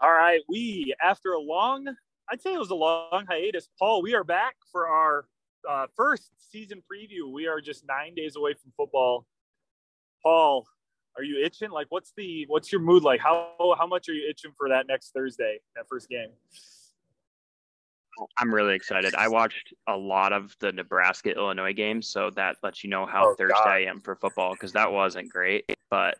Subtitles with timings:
[0.00, 1.86] All right, we after a long,
[2.30, 3.68] I'd say it was a long hiatus.
[3.78, 5.26] Paul, we are back for our
[5.68, 7.32] uh, first season preview.
[7.32, 9.26] We are just nine days away from football.
[10.22, 10.66] Paul,
[11.16, 11.70] are you itching?
[11.70, 13.20] Like, what's the what's your mood like?
[13.20, 16.28] How how much are you itching for that next Thursday, that first game?
[18.38, 19.14] I'm really excited.
[19.14, 23.30] I watched a lot of the Nebraska Illinois games, so that lets you know how
[23.30, 23.68] oh, thirsty God.
[23.68, 26.18] I am for football because that wasn't great, but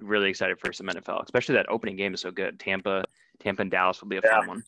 [0.00, 2.58] really excited for some NFL, especially that opening game is so good.
[2.58, 3.04] Tampa,
[3.40, 4.40] Tampa and Dallas will be a yeah.
[4.40, 4.62] fun one.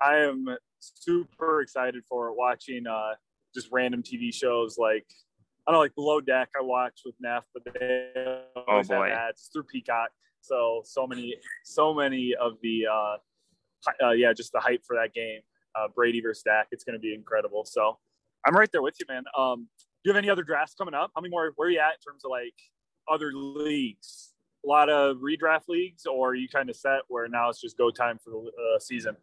[0.00, 0.46] I am
[0.80, 3.14] super excited for watching uh,
[3.54, 5.06] just random TV shows like
[5.66, 6.50] I don't know, like Below Deck.
[6.58, 8.10] I watch with Neff, but they
[8.68, 10.10] oh boy, ads through Peacock.
[10.42, 13.16] So so many so many of the uh,
[14.02, 15.40] uh, yeah, just the hype for that game,
[15.74, 16.68] uh, Brady versus Dak.
[16.70, 17.64] It's going to be incredible.
[17.64, 17.98] So
[18.46, 19.24] I'm right there with you, man.
[19.36, 21.12] Um, do you have any other drafts coming up?
[21.14, 21.52] How many more?
[21.56, 22.54] Where are you at in terms of like
[23.10, 24.32] other leagues?
[24.64, 27.76] A lot of redraft leagues, or are you kind of set where now it's just
[27.76, 29.16] go time for the uh, season?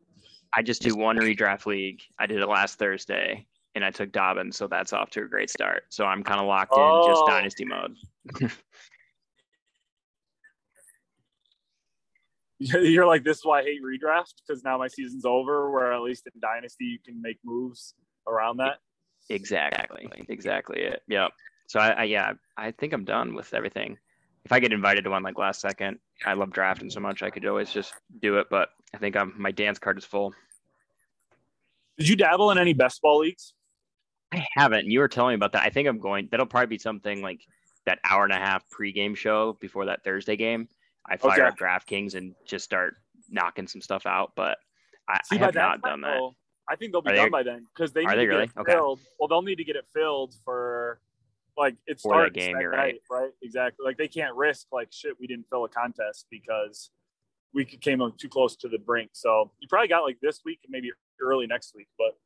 [0.55, 2.01] I just do one redraft league.
[2.19, 5.49] I did it last Thursday, and I took Dobbins, so that's off to a great
[5.49, 5.83] start.
[5.89, 7.07] So I'm kind of locked in oh.
[7.07, 7.95] just dynasty mode.
[12.81, 15.71] you're like, this is why I hate redraft because now my season's over.
[15.71, 17.95] Where at least in Dynasty you can make moves
[18.27, 18.77] around that.
[19.29, 21.01] Exactly, exactly it.
[21.07, 21.31] Yep.
[21.71, 23.97] So I, I, yeah, I think I'm done with everything.
[24.43, 27.29] If I get invited to one like last second, I love drafting so much I
[27.29, 28.47] could always just do it.
[28.49, 30.33] But I think I'm my dance card is full.
[31.97, 33.53] Did you dabble in any best ball leagues?
[34.33, 34.87] I haven't.
[34.87, 35.63] You were telling me about that.
[35.63, 36.27] I think I'm going.
[36.29, 37.39] That'll probably be something like
[37.85, 40.67] that hour and a half pregame show before that Thursday game.
[41.07, 41.41] I fire okay.
[41.43, 42.95] up DraftKings and just start
[43.29, 44.33] knocking some stuff out.
[44.35, 44.57] But
[45.07, 46.19] I, See, I have not done that.
[46.69, 48.47] I think they'll be are done they, by then because they need they to really?
[48.47, 48.99] get it filled.
[48.99, 49.07] Okay.
[49.17, 50.99] Well, they'll need to get it filled for
[51.61, 52.53] like it starts game.
[52.53, 52.95] That you're right.
[53.09, 53.31] right?
[53.41, 53.85] Exactly.
[53.85, 55.13] Like they can't risk like shit.
[55.19, 56.91] We didn't fill a contest because
[57.53, 59.11] we came too close to the brink.
[59.13, 61.87] So you probably got like this week and maybe early next week.
[61.97, 62.17] But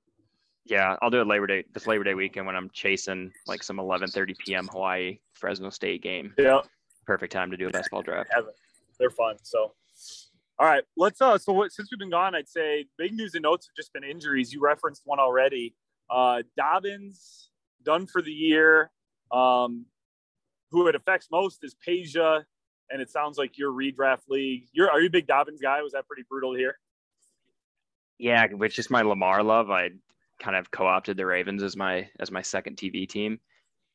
[0.66, 3.78] yeah, I'll do it Labor Day this Labor Day weekend when I'm chasing like some
[3.78, 4.68] 11:30 p.m.
[4.72, 6.34] Hawaii Fresno State game.
[6.38, 6.62] Yeah,
[7.06, 8.32] perfect time to do a best ball draft
[9.00, 9.36] they're fun.
[9.44, 9.74] So,
[10.60, 11.22] all right, let's.
[11.22, 13.94] Uh, so what, since we've been gone, I'd say big news and notes have just
[13.94, 14.54] been injuries.
[14.54, 15.76] You referenced one already.
[16.10, 17.50] Uh, Dobbins
[17.84, 18.92] done for the year.
[19.32, 19.86] Um,
[20.72, 22.44] who it affects most is Peja,
[22.90, 24.68] and it sounds like your redraft league.
[24.74, 25.82] You're are you big Dobbins guy?
[25.82, 26.78] Was that pretty brutal here?
[28.18, 29.92] Yeah, with just my Lamar love, I
[30.40, 33.40] kind of co-opted the Ravens as my as my second TV team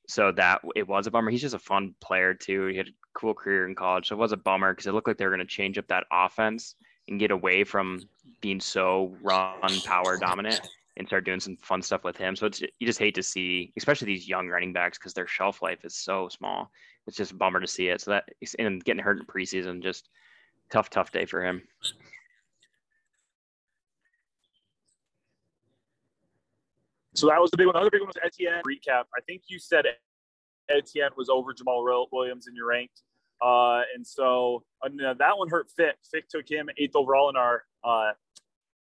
[0.09, 1.31] so that it was a bummer.
[1.31, 2.67] He's just a fun player too.
[2.67, 5.07] He had a cool career in college, so it was a bummer because it looked
[5.07, 6.75] like they were going to change up that offense
[7.09, 8.01] and get away from
[8.41, 10.61] being so run power dominant
[10.97, 12.37] and start doing some fun stuff with him.
[12.37, 15.63] So it's you just hate to see, especially these young running backs, because their shelf
[15.63, 16.71] life is so small.
[17.07, 18.01] It's just a bummer to see it.
[18.01, 18.29] So that
[18.59, 20.09] and getting hurt in preseason, just
[20.71, 21.63] tough, tough day for him.
[27.15, 27.75] So that was the big one.
[27.75, 29.05] The other big one was Etienne recap.
[29.17, 29.85] I think you said
[30.71, 33.03] Etienne was over Jamal Williams in your ranked.
[33.43, 35.97] Uh, and so uh, that one hurt Fick.
[36.11, 38.13] Fick took him eighth overall in our uh,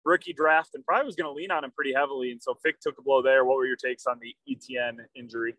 [0.07, 2.31] rookie draft and probably was going to lean on him pretty heavily.
[2.31, 3.45] And so Fick took a blow there.
[3.45, 5.55] What were your takes on the Etienne injury?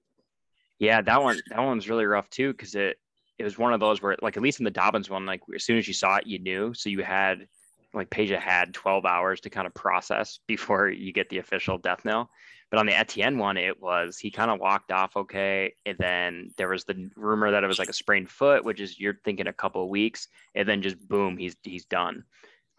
[0.78, 2.98] Yeah, that one that one's really rough too because it
[3.38, 5.64] it was one of those where like at least in the Dobbins one, like as
[5.64, 6.72] soon as you saw it, you knew.
[6.74, 7.46] So you had
[7.94, 12.04] like Peja had 12 hours to kind of process before you get the official death
[12.04, 12.30] knell.
[12.70, 16.50] But on the Etienne one, it was he kind of walked off okay, and then
[16.58, 19.46] there was the rumor that it was like a sprained foot, which is you're thinking
[19.46, 22.24] a couple of weeks, and then just boom, he's he's done.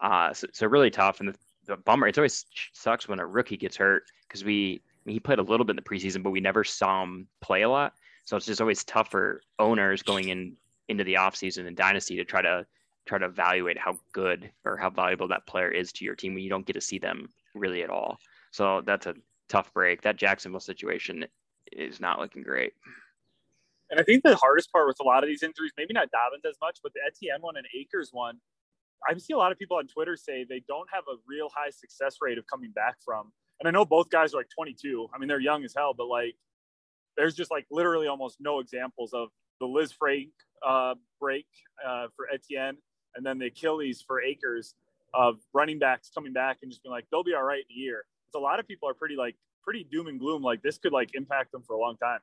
[0.00, 1.34] Uh, so, so really tough, and the,
[1.70, 2.08] the bummer.
[2.08, 5.72] It's always sucks when a rookie gets hurt because we he played a little bit
[5.72, 7.94] in the preseason, but we never saw him play a lot.
[8.24, 10.56] So it's just always tough for owners going in
[10.88, 12.66] into the offseason and dynasty to try to
[13.06, 16.42] try to evaluate how good or how valuable that player is to your team when
[16.42, 18.18] you don't get to see them really at all.
[18.50, 19.14] So that's a
[19.48, 20.02] tough break.
[20.02, 21.24] That Jacksonville situation
[21.72, 22.72] is not looking great.
[23.90, 26.44] And I think the hardest part with a lot of these injuries, maybe not Dobbins
[26.48, 28.38] as much, but the Etienne one and Akers one,
[29.08, 31.70] I see a lot of people on Twitter say they don't have a real high
[31.70, 33.32] success rate of coming back from.
[33.60, 35.08] And I know both guys are like 22.
[35.14, 36.34] I mean, they're young as hell, but like,
[37.16, 39.28] there's just like literally almost no examples of
[39.60, 40.30] the Lisfranc
[40.66, 41.46] uh, break
[41.86, 42.76] uh, for Etienne
[43.14, 44.74] and then the Achilles for Akers
[45.12, 47.78] of running backs coming back and just being like, they'll be all right in a
[47.78, 50.42] year So a lot of people are pretty like pretty doom and gloom.
[50.42, 52.20] Like this could like impact them for a long time.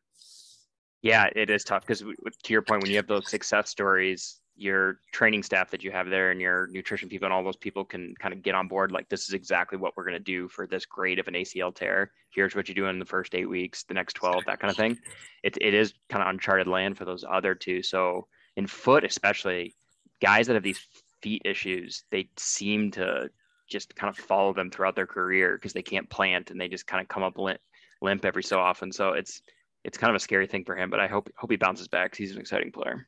[1.02, 5.00] Yeah, it is tough because to your point, when you have those success stories, your
[5.12, 8.14] training staff that you have there and your nutrition people and all those people can
[8.20, 8.92] kind of get on board.
[8.92, 11.74] Like this is exactly what we're going to do for this grade of an ACL
[11.74, 12.12] tear.
[12.34, 14.78] Here's what you do in the first eight weeks, the next 12, that kind of
[14.78, 14.98] thing.
[15.44, 17.84] It, it is kind of uncharted land for those other two.
[17.84, 19.76] So in foot, especially
[20.22, 20.86] guys that have these
[21.22, 23.30] feet issues, they seem to
[23.70, 26.88] just kind of follow them throughout their career because they can't plant and they just
[26.88, 27.60] kind of come up limp,
[28.02, 28.92] limp every so often.
[28.92, 29.42] So it's
[29.84, 30.90] it's kind of a scary thing for him.
[30.90, 32.16] But I hope hope he bounces back.
[32.16, 33.08] He's an exciting player.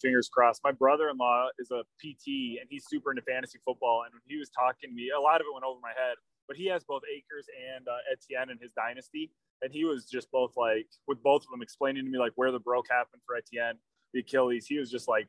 [0.00, 0.60] Fingers crossed.
[0.64, 4.02] My brother-in-law is a PT and he's super into fantasy football.
[4.04, 6.16] And when he was talking to me, a lot of it went over my head.
[6.48, 7.46] But he has both Akers
[7.76, 9.32] and uh, Etienne in his dynasty,
[9.62, 12.52] and he was just both like with both of them explaining to me like where
[12.52, 13.78] the broke happened for Etienne,
[14.14, 14.66] the Achilles.
[14.68, 15.28] He was just like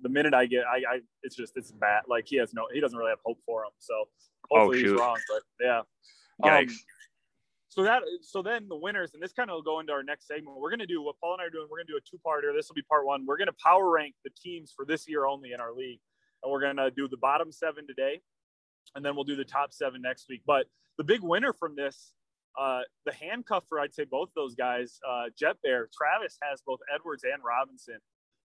[0.00, 2.02] the minute I get, I, I it's just it's bad.
[2.08, 3.70] Like he has no, he doesn't really have hope for him.
[3.78, 3.94] So
[4.50, 4.98] Oh, hopefully he's shoot.
[4.98, 5.18] wrong.
[5.28, 5.80] But yeah.
[6.42, 6.70] Yikes.
[6.70, 6.76] Um,
[7.76, 10.26] so that so then the winners, and this kind of will go into our next
[10.26, 10.56] segment.
[10.58, 11.66] We're gonna do what Paul and I are doing.
[11.70, 12.56] We're gonna do a two-parter.
[12.56, 13.26] This will be part one.
[13.26, 16.00] We're gonna power rank the teams for this year only in our league,
[16.42, 18.22] and we're gonna do the bottom seven today,
[18.94, 20.40] and then we'll do the top seven next week.
[20.46, 22.14] But the big winner from this,
[22.58, 26.80] uh, the handcuff for I'd say both those guys, uh, Jet Bear Travis has both
[26.94, 27.98] Edwards and Robinson,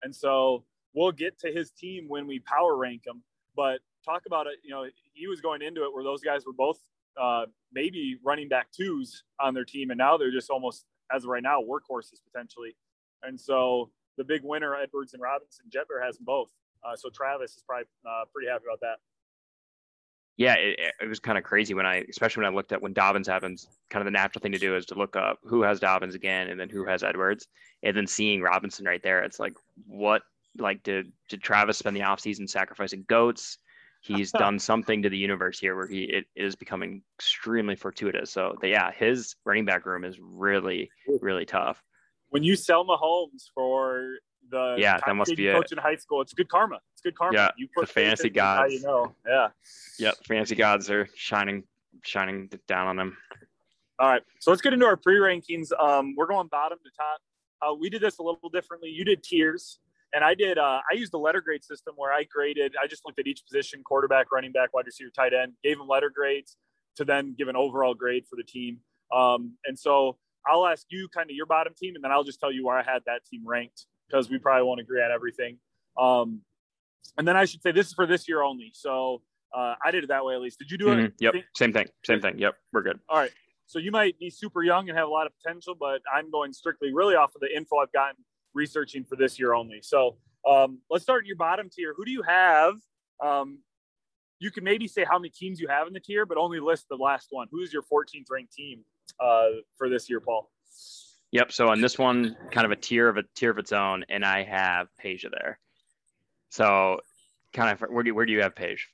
[0.01, 0.65] and so
[0.95, 3.21] we'll get to his team when we power rank them.
[3.55, 4.53] But talk about it.
[4.63, 6.79] You know, he was going into it where those guys were both
[7.19, 11.29] uh, maybe running back twos on their team, and now they're just almost as of
[11.29, 12.75] right now workhorses potentially.
[13.23, 16.49] And so the big winner, Edwards and Robinson, Jet Bear has them both.
[16.83, 18.97] Uh, so Travis is probably uh, pretty happy about that.
[20.39, 22.93] yeah, it, it was kind of crazy when I, especially when I looked at when
[22.93, 23.67] Dobbins happens.
[23.89, 26.47] Kind of the natural thing to do is to look up who has Dobbins again,
[26.49, 27.47] and then who has Edwards,
[27.83, 29.21] and then seeing Robinson right there.
[29.21, 29.53] It's like,
[29.85, 30.21] what?
[30.57, 33.57] Like, did did Travis spend the offseason sacrificing goats?
[34.01, 38.31] He's done something to the universe here where he it is becoming extremely fortuitous.
[38.31, 40.89] So, the, yeah, his running back room is really,
[41.21, 41.83] really tough.
[42.29, 44.17] When you sell Mahomes for
[44.49, 45.53] the Yeah, that must be you it.
[45.53, 46.79] coach in high school, it's good karma.
[46.93, 47.37] It's good karma.
[47.37, 48.73] Yeah, you put the faith fantasy in how gods.
[48.73, 49.47] You know, yeah.
[49.99, 51.63] Yep, fantasy gods are shining,
[52.03, 53.17] shining down on them.
[53.99, 55.71] All right, so let's get into our pre-rankings.
[55.77, 57.19] Um, we're going bottom to top.
[57.61, 58.89] Uh, we did this a little differently.
[58.89, 59.79] You did tiers,
[60.13, 60.57] and I did.
[60.57, 62.73] Uh, I used the letter grade system where I graded.
[62.81, 65.53] I just looked at each position: quarterback, running back, wide receiver, tight end.
[65.63, 66.57] Gave them letter grades
[66.97, 68.79] to then give an overall grade for the team.
[69.13, 70.17] Um, and so
[70.47, 72.77] I'll ask you kind of your bottom team, and then I'll just tell you where
[72.77, 75.57] I had that team ranked because we probably won't agree on everything.
[75.97, 76.41] Um,
[77.17, 78.71] and then I should say this is for this year only.
[78.73, 79.21] So
[79.55, 80.59] uh, I did it that way at least.
[80.59, 81.05] Did you do Mhm.
[81.05, 81.13] it?
[81.19, 82.37] Yep, same thing, same thing.
[82.39, 82.99] Yep, we're good.
[83.09, 83.31] all right.
[83.65, 86.53] So you might be super young and have a lot of potential, but I'm going
[86.53, 88.23] strictly really off of the info I've gotten
[88.59, 89.79] researching for this year only.
[89.81, 90.17] So
[90.47, 91.93] um, let's start in your bottom tier.
[91.95, 92.73] Who do you have?
[93.23, 93.59] Um,
[94.39, 96.87] you can maybe say how many teams you have in the tier, but only list
[96.89, 97.47] the last one.
[97.51, 98.81] Who's your 14th ranked team
[99.19, 99.47] uh,
[99.77, 100.49] for this year, Paul?
[101.31, 101.51] Yep.
[101.51, 104.25] So on this one, kind of a tier of a tier of its own, and
[104.25, 105.59] I have Peja there.
[106.49, 106.99] So
[107.53, 108.89] kind of where do you, where do you have Page?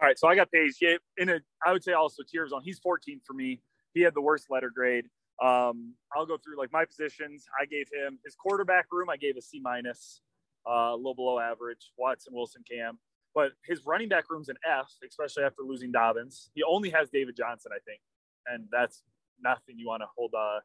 [0.00, 0.76] All right, so I got Page.
[0.80, 2.62] Yeah, in a, I would say also tier zone.
[2.64, 3.60] He's 14th for me.
[3.94, 5.06] He had the worst letter grade.
[5.40, 7.46] Um, I'll go through like my positions.
[7.60, 9.08] I gave him his quarterback room.
[9.10, 10.20] I gave a C minus,
[10.68, 11.90] uh, a little below average.
[11.98, 12.98] Watson, Wilson, Cam,
[13.34, 16.50] but his running back room's an F, especially after losing Dobbins.
[16.54, 18.00] He only has David Johnson, I think,
[18.46, 19.02] and that's
[19.42, 20.60] nothing you want to hold uh,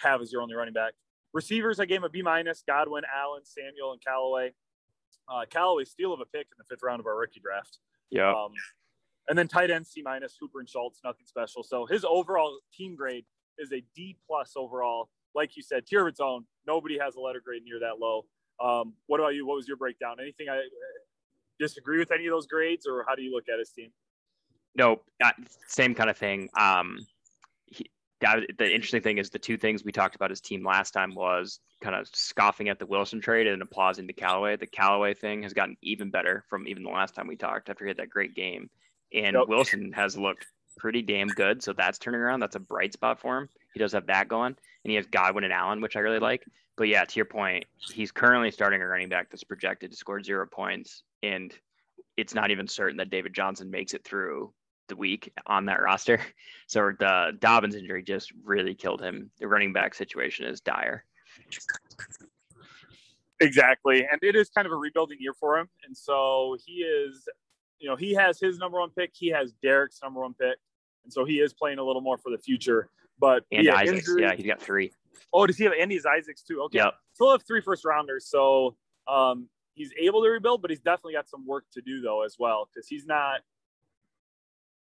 [0.00, 0.92] have as your only running back.
[1.32, 2.62] Receivers, I gave him a B minus.
[2.66, 4.52] Godwin, Allen, Samuel, and Callaway.
[5.28, 7.78] Uh, Callaway steal of a pick in the fifth round of our rookie draft.
[8.10, 8.30] Yeah.
[8.30, 8.52] Um,
[9.28, 11.62] and then tight end C minus, Hooper and Schultz, nothing special.
[11.62, 13.24] So his overall team grade
[13.58, 15.08] is a D plus overall.
[15.34, 16.44] Like you said, tier of its own.
[16.66, 18.24] Nobody has a letter grade near that low.
[18.58, 19.46] Um, what about you?
[19.46, 20.16] What was your breakdown?
[20.20, 20.60] Anything I uh,
[21.58, 23.90] disagree with any of those grades, or how do you look at his team?
[24.76, 25.30] no, uh,
[25.66, 26.48] same kind of thing.
[26.56, 27.06] Um,
[27.66, 30.92] he, that, the interesting thing is the two things we talked about his team last
[30.92, 34.56] time was kind of scoffing at the Wilson trade and applauding to Callaway.
[34.56, 37.84] The Callaway thing has gotten even better from even the last time we talked after
[37.84, 38.70] he had that great game.
[39.12, 39.36] And.
[39.48, 40.46] Wilson has looked
[40.76, 41.62] pretty damn good.
[41.62, 42.40] So that's turning around.
[42.40, 43.48] That's a bright spot for him.
[43.72, 44.56] He does have that going.
[44.84, 46.44] And he has Godwin and Allen, which I really like.
[46.76, 50.22] But yeah, to your point, he's currently starting a running back that's projected to score
[50.22, 51.02] zero points.
[51.22, 51.52] And
[52.16, 54.52] it's not even certain that David Johnson makes it through
[54.88, 56.20] the week on that roster.
[56.68, 59.30] So the Dobbins injury just really killed him.
[59.38, 61.04] The running back situation is dire.
[63.38, 67.28] Exactly, and it is kind of a rebuilding year for him, and so he is,
[67.78, 69.10] you know, he has his number one pick.
[69.14, 70.56] He has Derek's number one pick,
[71.04, 72.88] and so he is playing a little more for the future.
[73.18, 74.92] But And yeah, Isaacs, injury- yeah, he's got three.
[75.32, 76.62] Oh, does he have Andy's Isaacs too?
[76.64, 76.78] Okay.
[76.78, 76.94] Yep.
[77.14, 78.26] Still have three first rounders.
[78.28, 78.76] So
[79.08, 82.36] um, he's able to rebuild, but he's definitely got some work to do though as
[82.38, 83.40] well because he's not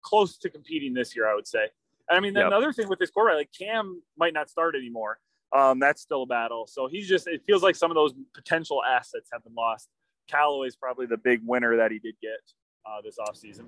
[0.01, 1.29] close to competing this year.
[1.29, 1.67] I would say.
[2.09, 2.47] And I mean, Yep.
[2.47, 5.19] another thing with this quarterback, like Cam might not start anymore.
[5.55, 6.65] Um, that's still a battle.
[6.67, 7.27] So he's just.
[7.27, 9.89] It feels like some of those potential assets have been lost.
[10.29, 12.39] Callaway's probably the big winner that he did get
[12.85, 13.65] uh, this offseason.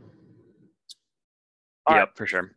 [1.85, 2.17] All yep, right.
[2.17, 2.55] for sure.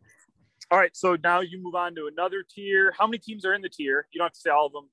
[0.70, 2.92] All right, so now you move on to another tier.
[2.98, 4.06] How many teams are in the tier?
[4.12, 4.88] You don't have to say all of them.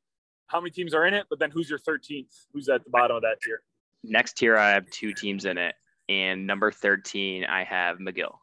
[0.47, 1.25] How many teams are in it?
[1.29, 2.27] But then who's your 13th?
[2.53, 3.63] Who's at the bottom of that tier?
[4.03, 5.75] Next tier, I have two teams in it.
[6.09, 8.35] and number 13, I have McGill.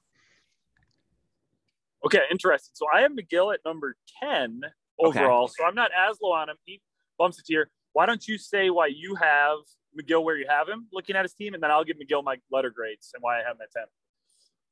[2.04, 2.72] Okay, interesting.
[2.74, 4.62] So I have McGill at number 10
[4.98, 5.44] overall.
[5.44, 5.52] Okay.
[5.58, 6.56] So I'm not as low on him.
[6.64, 6.80] He
[7.18, 7.70] bumps it here.
[7.92, 9.58] Why don't you say why you have
[9.98, 12.36] McGill where you have him looking at his team, and then I'll give McGill my
[12.50, 13.84] letter grades and why I have him at 10.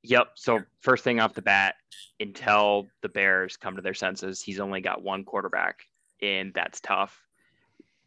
[0.05, 0.29] Yep.
[0.35, 1.75] So first thing off the bat,
[2.21, 5.81] until the Bears come to their senses, he's only got one quarterback,
[6.23, 7.21] and that's tough.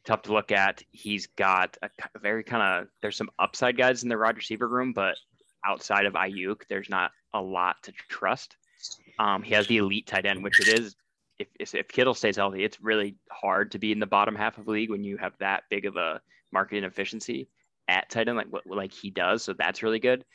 [0.06, 0.82] Tough to look at.
[0.91, 1.89] He's got a
[2.20, 5.15] very kind of there's some upside guys in the wide receiver room, but
[5.65, 8.56] outside of Aiyuk, there's not a lot to trust.
[9.20, 10.96] Um, he has the elite tight end, which it is.
[11.38, 14.65] If, if Kittle stays healthy, it's really hard to be in the bottom half of
[14.65, 17.50] the league when you have that big of a market efficiency
[17.88, 19.43] at tight end, like like he does.
[19.43, 20.25] So that's really good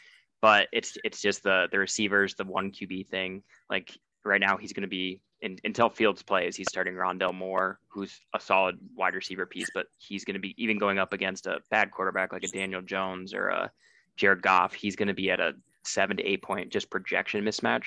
[0.40, 3.42] but it's it's just the the receivers, the one QB thing.
[3.70, 6.56] Like right now, he's going to be in, until Fields plays.
[6.56, 10.54] He's starting Rondale Moore, who's a solid wide receiver piece, but he's going to be
[10.62, 13.70] even going up against a bad quarterback like a Daniel Jones or a
[14.16, 14.72] Jared Goff.
[14.72, 15.54] He's going to be at a
[15.84, 17.84] seven to eight point just projection mismatch.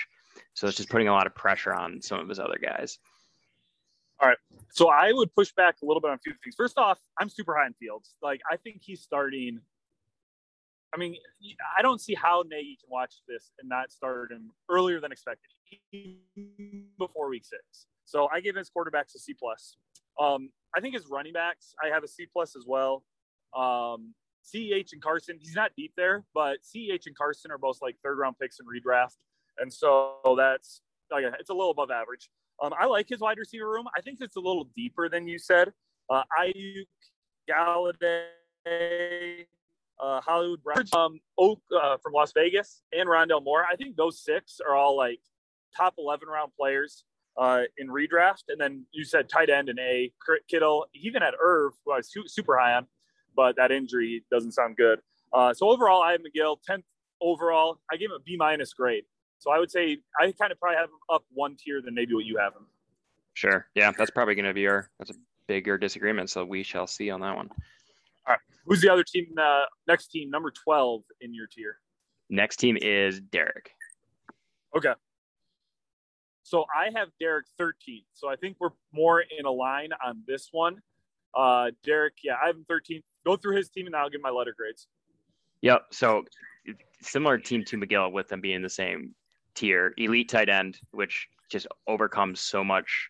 [0.54, 3.00] So it's just putting a lot of pressure on some of his other guys.
[4.22, 4.38] All right.
[4.72, 6.56] So I would push back a little bit on a few things.
[6.56, 8.16] First off, I'm super high in Fields.
[8.22, 9.62] Like I think he's starting
[10.94, 11.16] I mean,
[11.78, 15.52] I don't see how Nagy can watch this and not start him earlier than expected,
[16.98, 17.86] before week six.
[18.06, 19.76] So I give his quarterbacks a C plus.
[20.20, 23.04] Um, I think his running backs, I have a C plus as well.
[23.56, 27.98] Um, CEH and Carson, he's not deep there, but CEH and Carson are both like
[28.04, 29.18] third round picks in redraft,
[29.60, 32.30] and so that's like it's a little above average.
[32.62, 33.86] Um, I like his wide receiver room.
[33.96, 35.72] I think it's a little deeper than you said.
[36.10, 36.88] Uh, Aiyuk,
[37.50, 39.46] Golladay,
[40.00, 43.66] uh, Hollywood Brown, um, Oak uh, from Las Vegas, and Rondale Moore.
[43.72, 45.20] I think those six are all like
[45.76, 47.04] top 11 round players
[47.38, 48.44] uh, in redraft.
[48.50, 50.12] And then you said tight end and A,
[50.50, 52.88] Kittle, even at Irv, who I was super high on,
[53.36, 55.00] but that injury doesn't sound good.
[55.32, 56.84] Uh, so overall, I have McGill 10th
[57.22, 57.80] overall.
[57.92, 59.04] I gave him a B minus grade.
[59.40, 62.14] So I would say I kind of probably have him up one tier than maybe
[62.14, 62.68] what you have him.
[63.34, 63.68] Sure.
[63.74, 65.16] Yeah, that's probably going to be our that's a
[65.48, 66.30] bigger disagreement.
[66.30, 67.50] So we shall see on that one.
[68.28, 68.40] All right.
[68.66, 69.28] Who's the other team?
[69.42, 71.78] Uh, next team, number twelve in your tier.
[72.30, 73.72] Next team is Derek.
[74.78, 74.94] Okay.
[76.44, 78.06] So I have Derek 13th.
[78.14, 80.82] So I think we're more in a line on this one.
[81.36, 83.04] Uh, Derek, yeah, I have him 13th.
[83.24, 84.88] Go through his team and I'll give my letter grades.
[85.62, 85.86] Yep.
[85.92, 86.24] So
[87.02, 89.14] similar team to McGill with them being the same
[89.56, 89.94] tier.
[89.98, 93.10] Elite tight end, which just overcomes so much,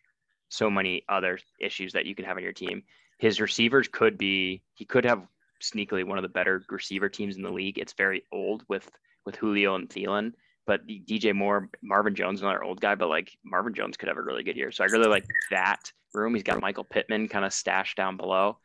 [0.49, 2.83] so many other issues that you can have on your team
[3.19, 5.27] his receivers could be he could have
[5.61, 7.77] sneakily one of the better receiver teams in the league.
[7.77, 8.89] It's very old with
[9.25, 10.31] with Julio and Thielen,
[10.65, 14.23] but DJ Moore, Marvin Jones, another old guy, but like Marvin Jones could have a
[14.23, 14.71] really good year.
[14.71, 16.33] So I really like that room.
[16.33, 18.57] He's got Michael Pittman kind of stashed down below.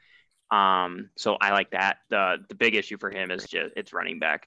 [0.51, 1.99] Um, so I like that.
[2.09, 4.45] The the big issue for him is just it's running back.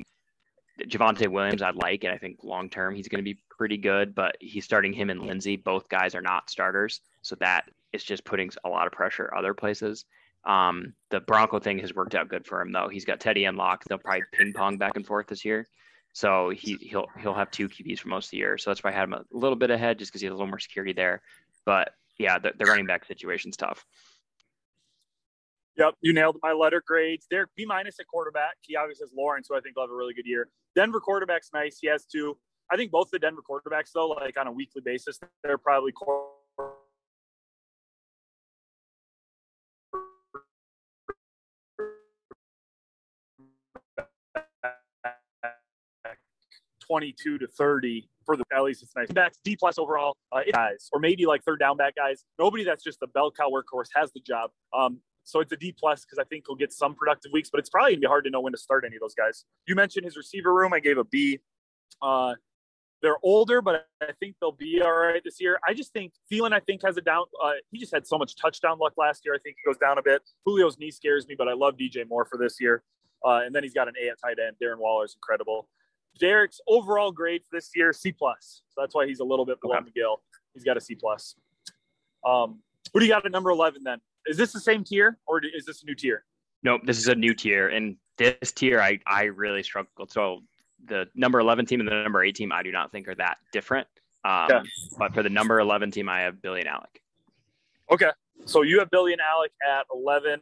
[0.79, 4.13] Javonte Williams, I'd like, and I think long term he's going to be pretty good.
[4.15, 5.55] But he's starting him and Lindsay.
[5.55, 9.53] Both guys are not starters, so that is just putting a lot of pressure other
[9.53, 10.05] places.
[10.46, 12.88] Um, the Bronco thing has worked out good for him though.
[12.88, 13.84] He's got Teddy and Lock.
[13.84, 15.67] They'll probably ping pong back and forth this year.
[16.13, 18.57] So he he'll he'll have two QBs for most of the year.
[18.57, 20.36] So that's why I had him a little bit ahead just because he has a
[20.36, 21.22] little more security there.
[21.65, 23.86] But yeah, the, the running back situation's tough.
[25.77, 27.27] Yep, you nailed my letter grades.
[27.29, 28.55] Derek B minus at quarterback.
[28.62, 30.50] He obviously has Lawrence, who I think will have a really good year.
[30.75, 31.77] Denver quarterback's nice.
[31.79, 32.36] He has two.
[32.72, 35.91] I think both the Denver quarterbacks, though, like on a weekly basis, they're probably
[46.88, 49.10] 22 to 30 for the at least it's nice.
[49.12, 52.24] Backs D plus overall uh, guys, or maybe like third down back guys.
[52.39, 54.50] Nobody that's just the bell cow workhorse has the job.
[54.74, 57.60] Um, so it's a D plus because I think he'll get some productive weeks, but
[57.60, 59.43] it's probably gonna be hard to know when to start any of those guys.
[59.67, 60.72] You mentioned his receiver room.
[60.72, 61.39] I gave a B.
[62.01, 62.36] Uh,
[63.01, 65.60] they're older, but I think they'll be all right this year.
[65.67, 67.25] I just think Thielen, I think, has a down.
[67.43, 69.36] Uh, he just had so much touchdown luck last year.
[69.36, 70.22] I think he goes down a bit.
[70.48, 72.84] Julio's knee scares me, but I love DJ Moore for this year.
[73.25, 74.55] Uh, and then he's got an A at tight end.
[74.63, 75.67] Darren Waller's incredible.
[76.19, 78.62] Derek's overall grade for this year C plus.
[78.69, 79.91] So that's why he's a little bit below okay.
[79.91, 80.17] McGill.
[80.53, 81.36] He's got a C plus.
[82.25, 82.60] Um,
[82.93, 84.00] who do you got at number eleven then?
[84.27, 86.25] Is this the same tier or is this a new tier?
[86.63, 90.12] Nope, this is a new tier, and this tier I I really struggled.
[90.12, 90.41] So
[90.86, 93.38] the number eleven team and the number eight team I do not think are that
[93.51, 93.88] different.
[94.25, 94.63] Um.
[94.98, 97.01] But for the number eleven team, I have Billy and Alec.
[97.91, 98.10] Okay,
[98.46, 100.41] so you have Billy and Alec at eleven.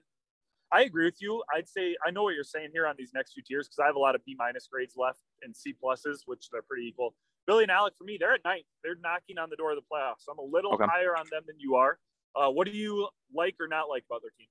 [0.71, 1.43] I agree with you.
[1.53, 3.85] I'd say I know what you're saying here on these next two tiers because I
[3.85, 7.13] have a lot of B minus grades left and C pluses, which they're pretty equal.
[7.45, 8.65] Billy and Alec, for me, they're at ninth.
[8.83, 10.25] They're knocking on the door of the playoffs.
[10.25, 10.85] So I'm a little okay.
[10.89, 11.99] higher on them than you are.
[12.35, 14.47] Uh, what do you like or not like about their team?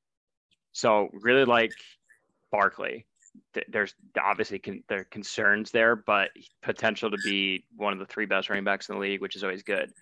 [0.72, 1.72] So really like
[2.50, 3.06] Barkley.
[3.68, 6.30] there's obviously con- there are concerns there, but
[6.62, 9.44] potential to be one of the three best running backs in the league, which is
[9.44, 9.92] always good.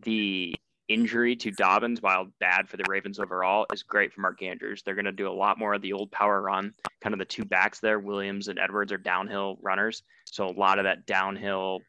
[0.00, 0.54] The
[0.88, 4.82] injury to Dobbins, while bad for the Ravens overall, is great for Mark Andrews.
[4.82, 6.72] They're going to do a lot more of the old power run.
[7.00, 10.02] Kind of the two backs there, Williams and Edwards, are downhill runners.
[10.26, 11.80] So a lot of that downhill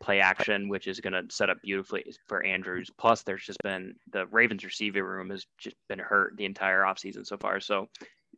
[0.00, 2.90] play action, which is going to set up beautifully for Andrews.
[2.98, 7.26] Plus, there's just been the Ravens receiving room has just been hurt the entire offseason
[7.26, 7.60] so far.
[7.60, 7.88] So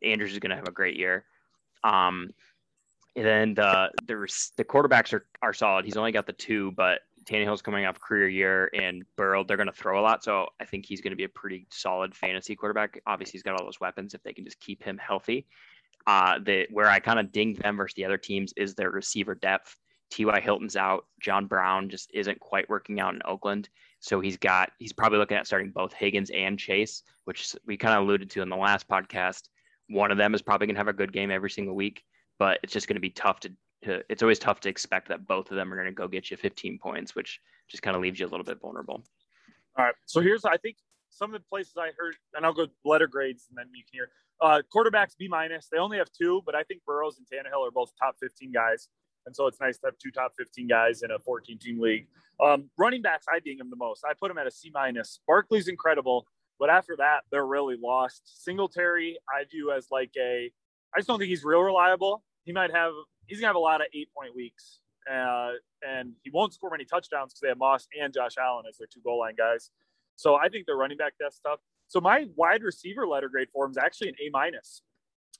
[0.03, 1.25] Andrews is going to have a great year.
[1.83, 2.29] Um,
[3.15, 5.85] and then the the the quarterbacks are are solid.
[5.85, 9.67] He's only got the two, but Tannehill's coming off career year, and Burrow they're going
[9.67, 10.23] to throw a lot.
[10.23, 13.01] So I think he's going to be a pretty solid fantasy quarterback.
[13.07, 15.47] Obviously, he's got all those weapons if they can just keep him healthy.
[16.07, 19.35] Uh, the where I kind of dinged them versus the other teams is their receiver
[19.35, 19.75] depth.
[20.09, 20.39] T.Y.
[20.39, 21.05] Hilton's out.
[21.21, 23.69] John Brown just isn't quite working out in Oakland.
[23.99, 27.95] So he's got he's probably looking at starting both Higgins and Chase, which we kind
[27.95, 29.49] of alluded to in the last podcast.
[29.89, 32.03] One of them is probably going to have a good game every single week,
[32.37, 33.51] but it's just going to be tough to,
[33.83, 36.31] to it's always tough to expect that both of them are going to go get
[36.31, 39.03] you 15 points, which just kind of leaves you a little bit vulnerable.
[39.77, 39.95] All right.
[40.05, 40.77] So here's I think
[41.09, 43.91] some of the places I heard, and I'll go letter grades, and then you can
[43.91, 44.09] hear
[44.41, 45.67] uh, quarterbacks B minus.
[45.71, 48.87] They only have two, but I think Burrows and Tannehill are both top 15 guys.
[49.29, 52.07] And so it's nice to have two top 15 guys in a 14 team league.
[52.43, 54.03] Um, running backs, I ding them the most.
[54.03, 55.19] I put them at a C minus.
[55.27, 56.25] Barkley's incredible,
[56.59, 58.43] but after that, they're really lost.
[58.43, 60.51] Singletary, I view as like a,
[60.95, 62.23] I just don't think he's real reliable.
[62.43, 62.93] He might have,
[63.27, 65.51] he's gonna have a lot of eight point weeks, uh,
[65.87, 68.87] and he won't score many touchdowns because they have Moss and Josh Allen as their
[68.91, 69.69] two goal line guys.
[70.15, 71.59] So I think the running back depth stuff.
[71.87, 74.81] So my wide receiver letter grade for him is actually an A minus.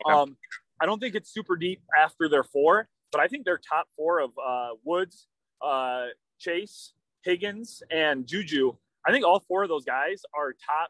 [0.06, 0.38] Um,
[0.80, 4.20] I don't think it's super deep after their four, but I think their top four
[4.20, 5.28] of uh, Woods,
[5.62, 6.08] uh,
[6.40, 8.76] Chase, Higgins, and Juju.
[9.06, 10.90] I think all four of those guys are top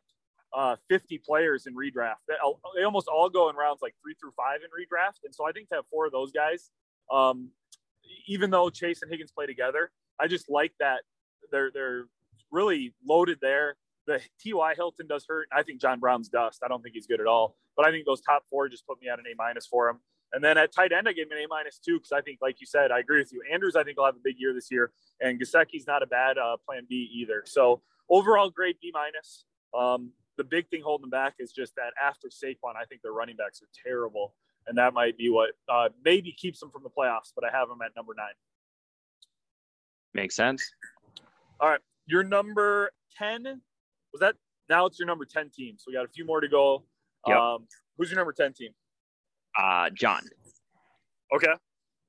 [0.53, 2.25] uh, 50 players in redraft.
[2.27, 2.35] They,
[2.75, 5.23] they, almost all go in rounds like three through five in redraft.
[5.23, 6.71] And so I think to have four of those guys,
[7.11, 7.49] um,
[8.27, 11.01] even though Chase and Higgins play together, I just like that
[11.51, 12.05] they're they're
[12.51, 13.77] really loaded there.
[14.07, 14.73] The T.Y.
[14.75, 15.47] Hilton does hurt.
[15.51, 16.61] I think John Brown's dust.
[16.63, 17.55] I don't think he's good at all.
[17.77, 19.99] But I think those top four just put me at an A minus for him.
[20.31, 22.39] And then at tight end, I gave him an A minus two because I think,
[22.41, 23.41] like you said, I agree with you.
[23.51, 26.37] Andrews, I think will have a big year this year, and Gesicki's not a bad
[26.37, 27.43] uh, plan B either.
[27.45, 29.45] So overall, grade B minus.
[29.77, 33.11] Um, the big thing holding them back is just that after Saquon, I think their
[33.11, 34.35] running backs are terrible,
[34.67, 37.31] and that might be what uh, maybe keeps them from the playoffs.
[37.35, 38.33] But I have them at number nine.
[40.13, 40.63] Makes sense.
[41.59, 43.43] All right, your number ten
[44.13, 44.35] was that?
[44.69, 45.75] Now it's your number ten team.
[45.77, 46.83] So we got a few more to go.
[47.27, 47.37] Yep.
[47.37, 48.69] Um, who's your number ten team?
[49.57, 50.21] Uh, John.
[51.35, 51.53] Okay.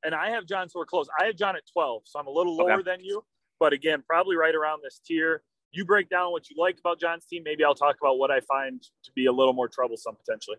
[0.05, 1.09] And I have John, so we're close.
[1.19, 2.83] I have John at 12, so I'm a little lower okay.
[2.83, 3.23] than you,
[3.59, 5.43] but again, probably right around this tier.
[5.73, 7.43] You break down what you like about John's team.
[7.45, 10.57] Maybe I'll talk about what I find to be a little more troublesome potentially.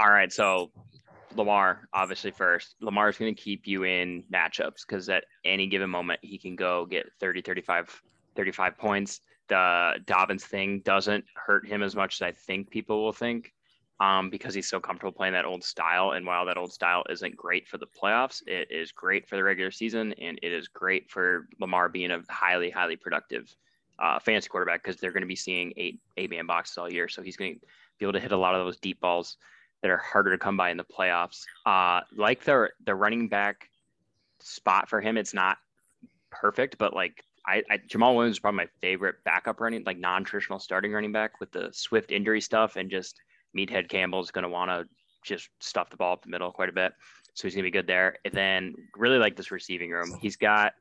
[0.00, 0.32] All right.
[0.32, 0.70] So
[1.36, 2.76] Lamar, obviously, first.
[2.80, 6.56] Lamar is going to keep you in matchups because at any given moment, he can
[6.56, 8.02] go get 30, 35,
[8.36, 9.20] 35 points.
[9.48, 13.52] The Dobbins thing doesn't hurt him as much as I think people will think
[14.00, 16.12] um, because he's so comfortable playing that old style.
[16.12, 19.44] And while that old style isn't great for the playoffs, it is great for the
[19.44, 23.54] regular season, and it is great for Lamar being a highly, highly productive
[23.98, 27.08] uh, fantasy quarterback because they're going to be seeing eight eight man boxes all year.
[27.08, 27.60] So he's going to
[27.98, 29.38] be able to hit a lot of those deep balls
[29.82, 31.44] that are harder to come by in the playoffs.
[31.64, 33.70] Uh, like the the running back
[34.40, 35.58] spot for him, it's not
[36.30, 40.58] perfect, but like I, I, Jamaal Williams is probably my favorite backup running, like non-traditional
[40.58, 43.20] starting running back with the Swift injury stuff and just
[43.56, 44.86] Meathead Campbell's going to want to
[45.24, 46.92] just stuff the ball up the middle quite a bit.
[47.34, 48.16] So he's going to be good there.
[48.24, 50.16] And then really like this receiving room.
[50.20, 50.72] He's got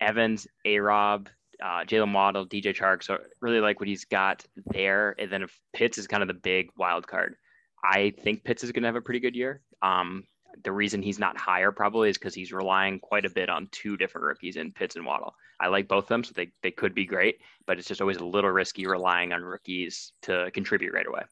[0.00, 1.28] Evans, A Rob,
[1.62, 3.02] uh, Jaylen Waddle, DJ Chark.
[3.02, 5.14] So really like what he's got there.
[5.18, 7.36] And then if Pitts is kind of the big wild card.
[7.82, 9.62] I think Pitts is going to have a pretty good year.
[9.82, 10.24] Um,
[10.64, 13.96] the reason he's not higher probably is because he's relying quite a bit on two
[13.96, 15.34] different rookies in Pitts and Waddle.
[15.60, 18.18] I like both of them, so they, they could be great, but it's just always
[18.18, 21.22] a little risky relying on rookies to contribute right away.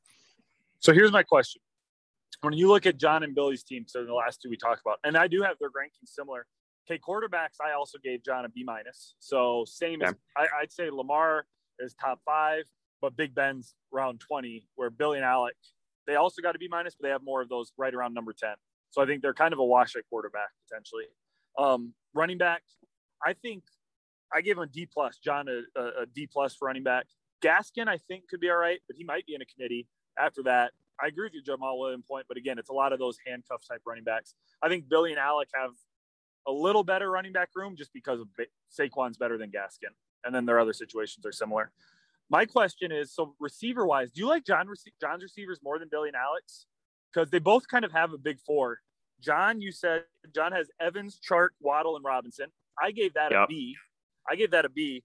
[0.81, 1.63] So here's my question.
[2.43, 4.99] When you look at John and Billy's team, so the last two we talked about,
[5.05, 6.47] and I do have their rankings similar.
[6.89, 9.17] Okay, quarterbacks, I also gave John a B minus.
[9.19, 11.47] So same as I, I'd say Lamar
[11.81, 12.65] is top five,
[13.01, 15.57] but Big Ben's around 20, where Billy and Alec,
[16.07, 18.33] they also got a B minus, but they have more of those right around number
[18.33, 18.51] 10.
[18.91, 21.05] So I think they're kind of a wash at quarterback potentially.
[21.59, 22.63] Um, running back,
[23.25, 23.65] I think
[24.33, 25.19] I gave him a D plus.
[25.19, 27.07] John a D plus for running back.
[27.43, 30.43] Gaskin, I think could be all right, but he might be in a committee after
[30.45, 33.19] that, I agree with you, Jamaal Williams point, but again, it's a lot of those
[33.27, 34.35] handcuff type running backs.
[34.63, 35.73] I think Billy and Alec have
[36.47, 38.29] a little better running back room just because of
[38.73, 39.93] Saquon's better than Gaskin,
[40.25, 41.71] and then their other situations are similar.
[42.31, 44.69] My question is, so receiver wise, do you like John
[45.01, 46.67] John's receivers more than Billy and Alex?
[47.13, 48.81] Because they both kind of have a big four.
[49.21, 52.47] John, you said John has Evans, Chark, Waddle, and Robinson.
[52.83, 53.45] I gave that Yep.
[53.45, 53.77] a B.
[54.29, 55.05] I gave that a B.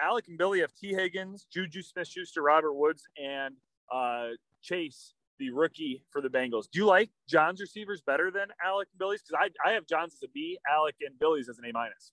[0.00, 0.94] Alec and Billy have T.
[0.94, 3.56] Higgins, Juju Smith Schuster, Robert Woods, and
[3.92, 4.28] uh,
[4.62, 6.70] Chase, the rookie for the Bengals.
[6.70, 9.22] Do you like John's receivers better than Alec and Billy's?
[9.22, 12.12] Because I, I have John's as a B, Alec and Billy's as an A minus.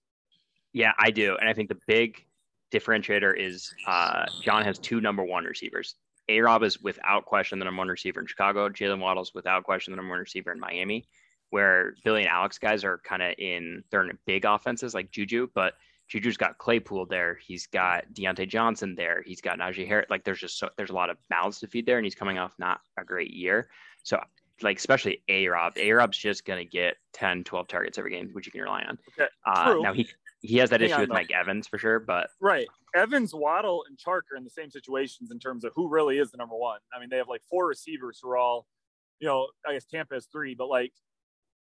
[0.74, 1.36] Yeah, I do.
[1.40, 2.26] And I think the big
[2.72, 5.96] differentiator is uh, John has two number one receivers.
[6.28, 8.70] A Rob is without question the number one receiver in Chicago.
[8.70, 11.08] Jaylen Waddle's without question the number one receiver in Miami,
[11.50, 15.50] where Billy and Alex guys are kind of in, they're in big offenses like Juju,
[15.56, 15.74] but
[16.12, 17.40] Juju's got Claypool there.
[17.46, 19.24] He's got Diontae Johnson there.
[19.26, 20.08] He's got Najee Harris.
[20.10, 22.38] Like there's just so, there's a lot of mouths to feed there, and he's coming
[22.38, 23.70] off not a great year.
[24.04, 24.20] So
[24.62, 28.46] like especially A Rob, A Rob's just gonna get 10, 12 targets every game, which
[28.46, 28.98] you can rely on.
[29.18, 30.10] Okay, Uh, now he
[30.42, 31.16] he has that Hang issue with though.
[31.16, 32.68] Mike Evans for sure, but Right.
[32.96, 36.32] Evans, Waddle, and Chark are in the same situations in terms of who really is
[36.32, 36.80] the number one.
[36.94, 38.66] I mean, they have like four receivers who are all,
[39.20, 40.92] you know, I guess Tampa has three, but like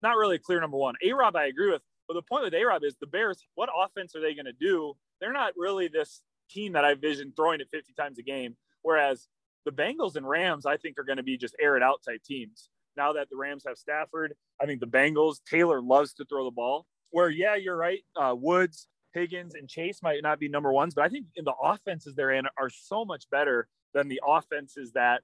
[0.02, 0.96] not really a clear number one.
[1.04, 1.84] A Rob, I agree with.
[2.12, 4.52] But the point with A Rob is the Bears, what offense are they going to
[4.52, 4.98] do?
[5.22, 8.58] They're not really this team that I vision throwing it 50 times a game.
[8.82, 9.30] Whereas
[9.64, 12.22] the Bengals and Rams, I think, are going to be just air it out type
[12.22, 12.68] teams.
[12.98, 16.52] Now that the Rams have Stafford, I think the Bengals, Taylor loves to throw the
[16.52, 16.86] ball.
[17.12, 18.02] Where, yeah, you're right.
[18.14, 21.56] Uh, Woods, Higgins, and Chase might not be number ones, but I think in the
[21.64, 25.22] offenses they're in are so much better than the offenses that,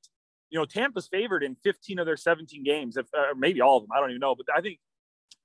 [0.50, 3.84] you know, Tampa's favored in 15 of their 17 games, if uh, maybe all of
[3.84, 3.92] them.
[3.94, 4.36] I don't even know.
[4.36, 4.80] But I think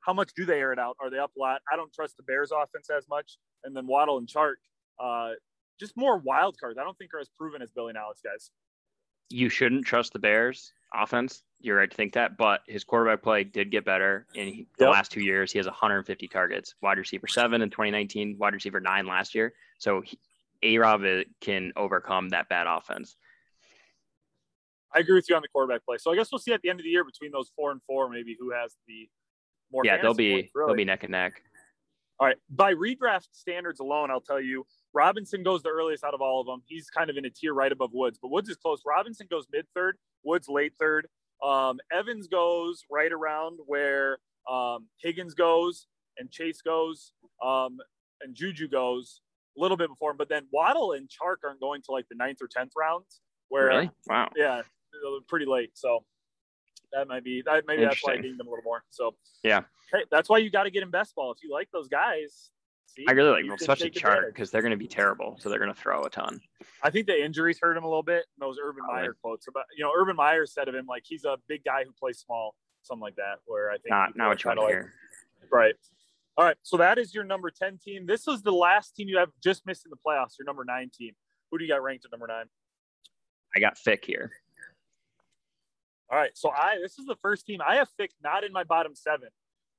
[0.03, 0.97] how much do they air it out?
[1.01, 1.61] Are they up a lot?
[1.73, 3.39] I don't trust the Bears offense as much.
[3.65, 4.55] And then Waddle and Chark,
[4.99, 5.31] uh,
[5.81, 6.79] just more wild cards.
[6.79, 8.51] I don't think are as proven as Billy and Alex guys.
[9.35, 11.43] you shouldn't trust the Bears offense.
[11.59, 14.85] You're right to think that, but his quarterback play did get better in he- the
[14.85, 14.93] Yep.
[14.93, 15.51] last two years.
[15.51, 19.55] He has 150 targets, wide receiver seven in 2019, wide receiver nine last year.
[19.79, 20.03] So
[20.63, 21.03] A Rob
[21.41, 23.17] can overcome that bad offense.
[24.95, 25.97] I agree with you on the quarterback play.
[25.97, 27.81] So I guess we'll see at the end of the year between those four and
[27.85, 29.09] four, maybe who has the
[29.73, 29.83] more.
[29.85, 30.69] yeah, they'll be points, really.
[30.69, 31.43] they'll be neck and neck.
[32.21, 32.37] All right.
[32.51, 36.47] By redraft standards alone, I'll tell you, Robinson goes the earliest out of all of
[36.47, 36.63] them.
[36.67, 38.83] He's kind of in a tier right above Woods, but Woods is close.
[38.87, 41.09] Robinson goes mid third, Woods late third.
[41.43, 45.87] Um, Evans goes right around where um, Higgins goes
[46.19, 47.79] and Chase goes um,
[48.21, 49.21] and Juju goes
[49.59, 50.17] a little bit before him.
[50.17, 53.67] But then Waddle and Chark aren't going to like the ninth or 10th rounds where,
[53.67, 53.91] Really?
[54.07, 54.29] Wow.
[54.37, 54.63] yeah,
[55.29, 55.71] pretty late.
[55.75, 56.05] So
[56.93, 58.83] that might be that maybe that's why I dinged them a little more.
[58.91, 59.63] So Yeah.
[59.93, 61.33] hey, that's why you got to get in best ball.
[61.33, 62.51] If you like those guys,
[62.87, 65.37] see, I really like them, especially Chark because they're going to be terrible.
[65.41, 66.41] So they're going to throw a ton.
[66.83, 68.25] I think the injuries hurt him a little bit.
[68.39, 69.03] Those Urban Probably.
[69.03, 71.85] Meyer quotes about you know Urban Meyer said of him like he's a big guy
[71.85, 73.37] who plays small, something like that.
[73.47, 74.85] Where I think Not not what you want to like-
[75.51, 75.75] Right.
[76.39, 76.57] All right.
[76.63, 78.07] So that is your number 10 team.
[78.07, 80.91] This was the last team you have just missed in the playoffs, your number nine
[80.95, 81.13] team.
[81.51, 82.47] Who do you got ranked at number nine?
[83.55, 84.33] I got Fick here.
[86.13, 86.31] All right.
[86.35, 89.29] So I this is the first team I have Fick not in my bottom seven.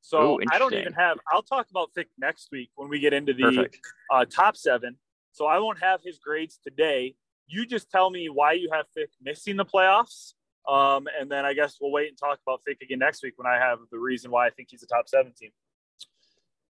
[0.02, 3.14] So Ooh, I don't even have I'll talk about Fick next week when we get
[3.14, 3.70] into the
[4.12, 4.98] uh, top seven.
[5.32, 7.16] So I won't have his grades today.
[7.48, 10.34] You just tell me why you have Fick missing the playoffs.
[10.68, 13.48] Um, and then I guess we'll wait and talk about Fick again next week when
[13.48, 15.52] I have the reason why I think he's a top seven team.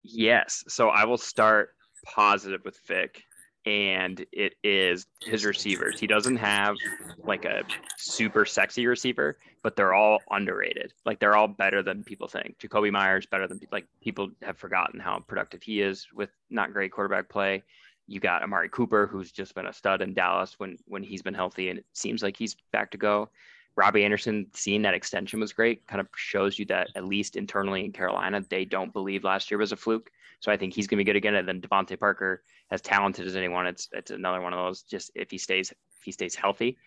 [0.02, 0.64] Yes.
[0.68, 1.70] So I will start
[2.06, 3.22] positive with Fick,
[3.66, 6.00] and it is his receivers.
[6.00, 6.76] He doesn't have
[7.18, 7.62] like a
[7.98, 10.94] super sexy receiver, but they're all underrated.
[11.04, 12.58] Like they're all better than people think.
[12.58, 16.92] Jakobi Meyers better than like people have forgotten how productive he is with not great
[16.92, 17.62] quarterback play.
[18.06, 21.34] You got Amari Cooper, who's just been a stud in Dallas when when he's been
[21.34, 23.28] healthy, and it seems like he's back to go.
[23.76, 25.87] Robbie Anderson seeing that extension was great.
[25.87, 29.59] Kind of shows you that at least internally in Carolina, they don't believe last year
[29.59, 30.11] was a fluke.
[30.40, 31.35] So I think he's going to be good again.
[31.35, 34.83] And then DeVante Parker, as talented as anyone, it's it's another one of those.
[34.83, 36.78] Just if he stays if he stays healthy,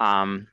[0.00, 0.46] um,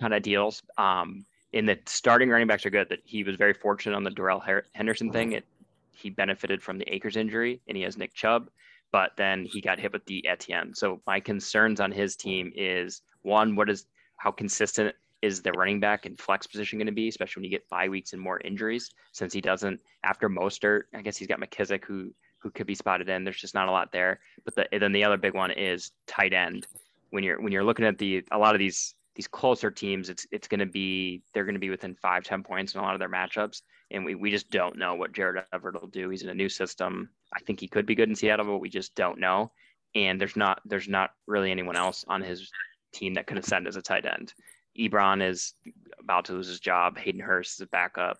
[0.00, 0.62] kind of deals.
[0.78, 2.88] Um, in the starting running backs are good.
[2.88, 5.32] That he was very fortunate on the Darrell Henderson thing.
[5.32, 5.46] It
[5.92, 8.50] he benefited from the Akers injury, and he has Nick Chubb.
[8.92, 10.74] But then he got hit with the Etienne.
[10.74, 13.86] So my concerns on his team is one, what is
[14.20, 17.50] how consistent is the running back and flex position going to be, especially when you
[17.50, 18.90] get five weeks and more injuries?
[19.12, 23.08] Since he doesn't after Mostert, I guess he's got McKissic who who could be spotted
[23.08, 23.24] in.
[23.24, 24.20] There's just not a lot there.
[24.44, 26.66] But the, then the other big one is tight end.
[27.10, 30.26] When you're when you're looking at the a lot of these these closer teams, it's
[30.30, 32.94] it's going to be they're going to be within five ten points in a lot
[32.94, 36.10] of their matchups, and we we just don't know what Gerald Everett will do.
[36.10, 37.08] He's in a new system.
[37.34, 39.50] I think he could be good in Seattle, but we just don't know.
[39.94, 42.50] And there's not there's not really anyone else on his
[42.92, 44.34] team that could ascend as a tight end.
[44.78, 45.54] Ebron is
[45.98, 46.96] about to lose his job.
[46.98, 48.18] Hayden Hurst is a backup.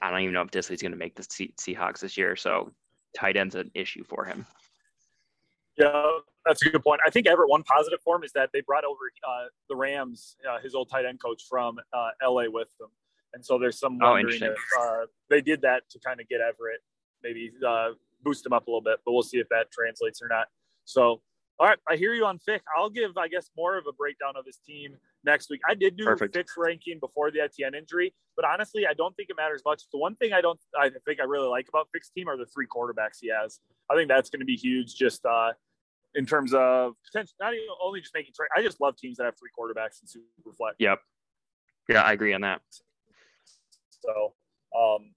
[0.00, 2.36] I don't even know if Dissly's going to make the Seahawks this year.
[2.36, 2.70] So
[3.16, 4.46] tight end's an issue for him.
[5.76, 6.02] Yeah,
[6.46, 7.00] that's a good point.
[7.06, 10.36] I think Everett one positive for him is that they brought over uh, the Rams,
[10.48, 12.88] uh, his old tight end coach from uh, LA with them.
[13.34, 14.50] and so there's some Oh, wondering interesting.
[14.52, 16.80] if uh, they did that to kind of get Everett,
[17.22, 17.90] maybe uh,
[18.22, 18.98] boost him up a little bit.
[19.04, 20.48] But we'll see if that translates or not.
[20.84, 21.22] So,
[21.60, 22.62] all right, I hear you on Fick.
[22.74, 25.60] I'll give, I guess, more of a breakdown of his team next week.
[25.68, 26.34] I did do Perfect.
[26.34, 29.82] Fick's ranking before the Etienne injury, but honestly, I don't think it matters much.
[29.92, 32.46] The one thing I don't, I think I really like about Fick's team are the
[32.46, 33.60] three quarterbacks he has.
[33.90, 34.94] I think that's going to be huge.
[34.94, 35.52] Just uh,
[36.14, 38.48] in terms of potential, not even only just making trade.
[38.56, 40.76] I just love teams that have three quarterbacks in super flex.
[40.78, 40.98] Yep.
[41.90, 42.62] Yeah, I agree on that.
[44.02, 44.32] So,
[44.74, 45.12] um.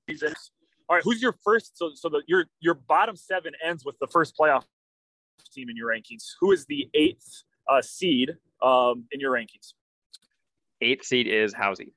[0.90, 1.78] All right, who's your first?
[1.78, 4.64] So, so the, your your bottom seven ends with the first playoff
[5.54, 6.32] team in your rankings.
[6.40, 9.74] Who is the eighth uh, seed um, in your rankings?
[10.82, 11.92] Eighth seed is Housey.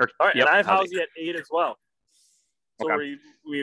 [0.00, 0.66] Or, All right, yep, and I have.
[0.66, 1.78] Housey at eight as well.
[2.80, 2.96] So Okay.
[2.96, 3.18] we,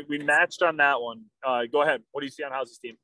[0.09, 1.23] we we matched on that one.
[1.45, 2.01] Uh, go ahead.
[2.11, 2.97] What do you see on Housey's team?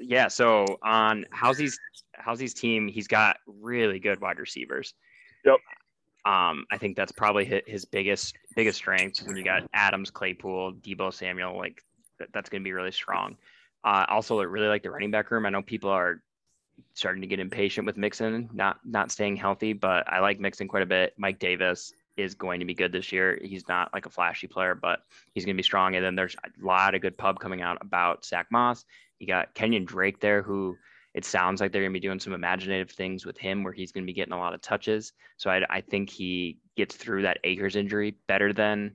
[0.00, 1.78] Yeah, so on Housey's
[2.20, 4.94] Housey's team, he's got really good wide receivers.
[5.44, 5.56] Yep.
[6.24, 10.74] Um, I think that's probably his, his biggest biggest strength when you got Adams, Claypool,
[10.80, 11.56] Deebo Samuel.
[11.56, 11.80] Like
[12.22, 13.36] that, that's going to be really strong.
[13.84, 15.44] Uh, also, I really like the running back room.
[15.44, 16.22] I know people are
[16.94, 20.82] starting to get impatient with Mixon not not staying healthy, but I like Mixon quite
[20.82, 21.14] a bit.
[21.18, 23.38] Mike Davis is going to be good this year.
[23.42, 25.00] He's not like a flashy player, but
[25.34, 25.96] he's going to be strong.
[25.96, 28.84] And then there's a lot of good pub coming out about Zack Moss.
[29.18, 30.76] You got Kenyan Drake there, who
[31.14, 33.92] it sounds like they're going to be doing some imaginative things with him where he's
[33.92, 35.12] going to be getting a lot of touches.
[35.36, 38.92] So I, I think he gets through that Akers injury better than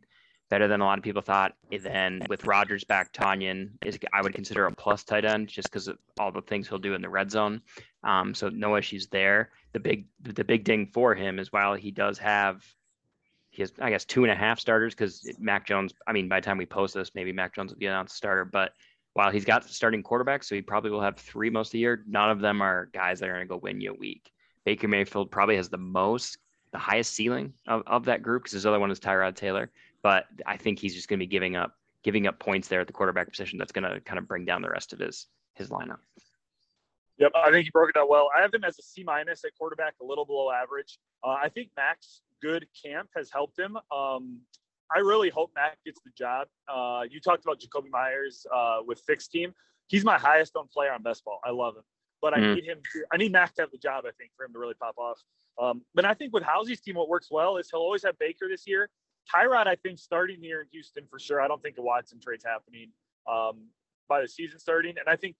[0.49, 1.55] better than a lot of people thought.
[1.71, 5.69] And then with Rodgers back, Tonyan is I would consider a plus tight end just
[5.69, 7.61] because of all the things he'll do in the red zone.
[8.03, 9.51] Um, so no issues there.
[9.73, 12.63] The big the big ding for him is while he does have
[13.49, 15.93] he has I guess two and a half starters because Mac Jones.
[16.05, 18.45] I mean, by the time we post this, maybe Mac Jones will be announced starter.
[18.45, 18.73] But
[19.13, 22.03] while he's got starting quarterbacks, so he probably will have three most of the year.
[22.07, 24.31] None of them are guys that are going to go win you a week.
[24.63, 26.37] Baker Mayfield probably has the most,
[26.71, 29.71] the highest ceiling of, of that group because his other one is Tyrod Taylor.
[30.07, 32.87] But I think he's just going to be giving up giving up points there at
[32.87, 33.59] the quarterback position.
[33.59, 35.97] That's going to kind of bring down the rest of his his lineup.
[37.17, 38.29] Yep, I think you broke it down well.
[38.33, 40.97] I have him as a C minus at quarterback, a little below average.
[41.25, 43.75] Uh, I think Max good camp has helped him.
[43.91, 44.39] Um,
[44.95, 46.47] I really hope Mac gets the job.
[46.73, 49.53] Uh, you talked about Jakobi Meyers uh, with Fick's team.
[49.87, 51.41] He's my highest owned player on best ball.
[51.43, 51.83] I love him,
[52.21, 52.55] but I Mhm.
[52.55, 52.79] need him.
[52.93, 54.05] To, I need Mac to have the job.
[54.07, 55.19] I think for him to really pop off.
[55.61, 58.47] Um, but I think with Housey's team, what works well is he'll always have Baker
[58.47, 58.89] this year.
[59.33, 61.41] Tyrod, I think, starting here in Houston for sure.
[61.41, 62.89] I don't think the Watson trade's happening
[63.29, 63.67] um,
[64.07, 65.35] by the season starting, and I think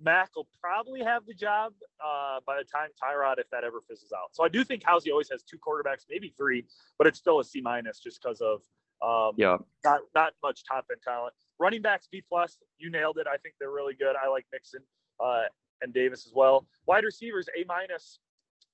[0.00, 1.72] Mac will probably have the job
[2.04, 4.28] uh, by the time Tyrod, if that ever fizzles out.
[4.32, 6.64] So I do think Housey always has two quarterbacks, maybe three,
[6.98, 8.62] but it's still a C minus just because of
[9.02, 9.58] um, Yeah.
[9.84, 11.34] not not much top end talent.
[11.58, 13.26] Running backs B plus, you nailed it.
[13.26, 14.14] I think they're really good.
[14.16, 14.80] I like Mixon
[15.22, 15.42] uh,
[15.82, 16.66] and Davis as well.
[16.86, 18.20] Wide receivers A minus,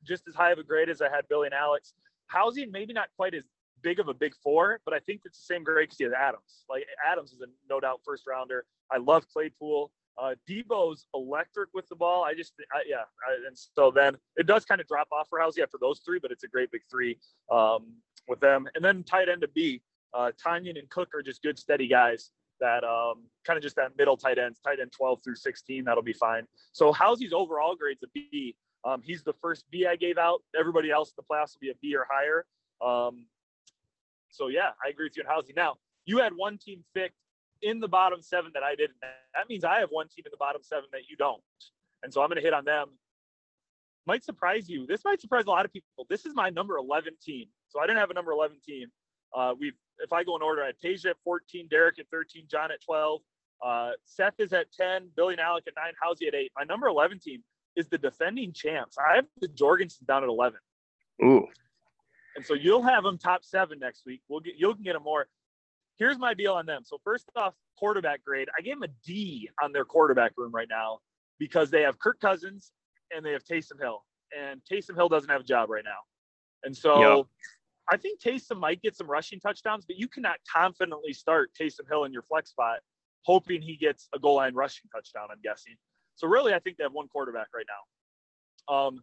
[0.03, 1.95] just as high of a grade as I had Billy and Alex.
[2.27, 3.45] Housing maybe not quite as
[3.85, 5.65] big of a big four, but I think it's the same
[5.97, 6.65] he has Adams.
[6.69, 8.65] Like Adams is a no doubt first rounder.
[8.91, 9.93] I love Claypool.
[10.17, 12.25] Uh, Deebo's electric with the ball.
[12.25, 12.97] I just, I, yeah.
[13.29, 16.19] I, and so then it does kind of drop off for Housey after those three,
[16.21, 17.19] but it's a great big three
[17.51, 17.93] um,
[18.29, 18.67] with them.
[18.75, 19.83] And then tight end to B,
[20.15, 23.97] uh, Tonyan and Cook are just good, steady guys that um, kind of just that
[23.99, 25.85] middle tight ends, tight end 12 through 16.
[25.85, 26.47] That'll be fine.
[26.73, 28.55] So Housey's overall grade's a B.
[28.85, 30.43] Um, he's the first B I gave out.
[30.59, 32.45] Everybody else in the class will be a B or higher.
[32.81, 33.27] Um,
[34.35, 35.55] so yeah, I agree with you on Housey.
[35.57, 37.17] Now you had one team picked
[37.63, 38.97] in the bottom seven that I didn't.
[39.01, 41.43] That means I have one team in the bottom seven that you don't.
[42.03, 42.89] And so I'm going to hit on them.
[44.07, 44.87] Might surprise you.
[44.87, 46.07] This might surprise a lot of people.
[46.11, 47.47] This is my number 11 team.
[47.69, 48.89] So I didn't have a number 11 team.
[49.35, 52.45] Uh, we've, if I go in order, I had Tasia at 14, Derek at 13,
[52.51, 53.21] John at 12,
[53.65, 56.53] uh, Seth is at 10, Billy and Alec at nine, Housey at eight.
[56.57, 57.43] My number 11 team
[57.77, 58.97] is the defending champs.
[58.99, 60.59] I have the Jorgensen down at 11.
[61.25, 61.47] Ooh.
[62.37, 64.21] And so you'll have them top seven next week.
[64.29, 65.27] We'll get you'll get them more.
[65.97, 66.83] Here's my deal on them.
[66.85, 68.49] So first off, quarterback grade.
[68.59, 70.99] I gave them a D on their quarterback room right now
[71.39, 72.73] because they have Kirk Cousins
[73.15, 74.05] and they have Taysom Hill,
[74.37, 75.99] and Taysom Hill doesn't have a job right now.
[76.65, 77.27] And so Yep.
[77.93, 82.05] I think Taysom might get some rushing touchdowns, but you cannot confidently start Taysom Hill
[82.05, 82.79] in your flex spot,
[83.23, 85.29] hoping he gets a goal line rushing touchdown.
[85.31, 85.75] I'm guessing.
[86.17, 88.75] So really, I think they have one quarterback right now.
[88.75, 89.03] Um,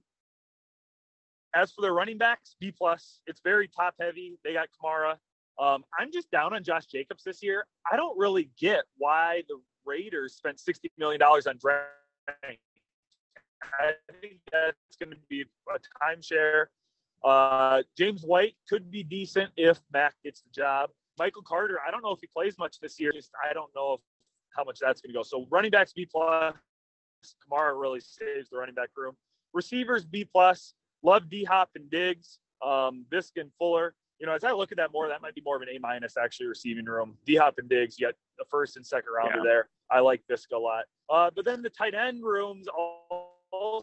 [1.56, 3.20] as for their running backs, B plus.
[3.28, 4.38] It's very top heavy.
[4.44, 5.16] They got Kamara.
[5.60, 7.66] Um, I'm just down on Josh Jacobs this year.
[7.92, 12.58] I don't really get why the Raiders spent $60 million on drafting.
[13.64, 16.66] I think that's going to be a timeshare.
[17.24, 20.90] Uh, James White could be decent if Mac gets the job.
[21.20, 23.12] Michael Carter, I don't know if he plays much this year.
[23.12, 24.02] Just I don't know if,
[24.56, 25.24] how much that's going to go.
[25.24, 26.56] So running backs B plus.
[27.48, 29.16] Kamara really saves the running back room.
[29.54, 30.74] Receivers B plus.
[31.04, 33.96] Love D Hop and Diggs, um, Viska and Fuller.
[34.20, 35.80] You know, as I look at that more, that might be more of an A
[35.80, 37.18] minus actually receiving room.
[37.26, 39.44] D Hop and Diggs, yet the first and second rounder yeah.
[39.44, 39.70] there.
[39.90, 40.86] I like Viska a lot.
[41.10, 42.68] Uh, but then the tight end rooms
[43.52, 43.76] also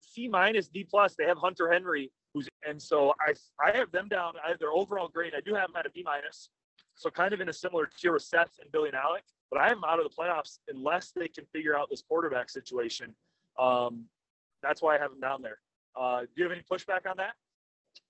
[0.00, 1.14] C minus D plus.
[1.16, 4.34] They have Hunter Henry, who's and so I I have them down.
[4.44, 5.32] I have their overall grade.
[5.36, 6.50] I do have them at a B minus.
[6.94, 9.68] So kind of in a similar tier with Seth and Billy and Alec, but I
[9.68, 13.14] have them out of the playoffs unless they can figure out this quarterback situation.
[13.58, 14.04] Um,
[14.62, 15.58] that's why I have them down there.
[15.96, 17.34] Uh, do you have any pushback on that?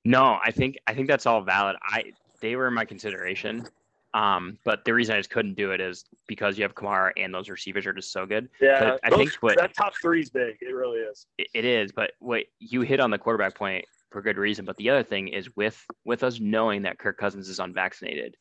[0.04, 1.76] No, I think I think that's all valid.
[1.82, 3.66] I they were in my consideration.
[4.12, 7.32] Um, but the reason I just couldn't do it is because you have Kamara and
[7.32, 8.48] those receivers are just so good.
[8.60, 10.56] Yeah, I those, think what that top three is big.
[10.60, 11.26] It really is.
[11.38, 14.64] It, it is, but what you hit on the quarterback point for good reason.
[14.64, 18.36] But the other thing is with with us knowing that Kirk Cousins is unvaccinated,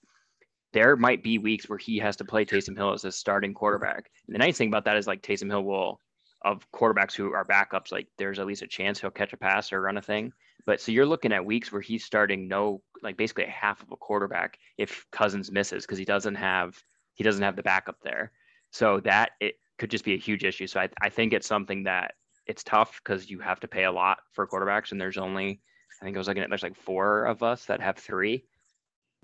[0.73, 4.09] there might be weeks where he has to play Taysom Hill as a starting quarterback.
[4.27, 5.99] And the nice thing about that is like Taysom Hill will
[6.43, 9.73] of quarterbacks who are backups, like there's at least a chance he'll catch a pass
[9.73, 10.31] or run a thing.
[10.65, 13.91] But so you're looking at weeks where he's starting no, like basically a half of
[13.91, 16.81] a quarterback if Cousins misses because he doesn't have
[17.15, 18.31] he doesn't have the backup there.
[18.71, 20.67] So that it could just be a huge issue.
[20.67, 22.13] So I, I think it's something that
[22.45, 25.61] it's tough because you have to pay a lot for quarterbacks, and there's only
[26.01, 28.45] I think I was looking at there's like four of us that have three,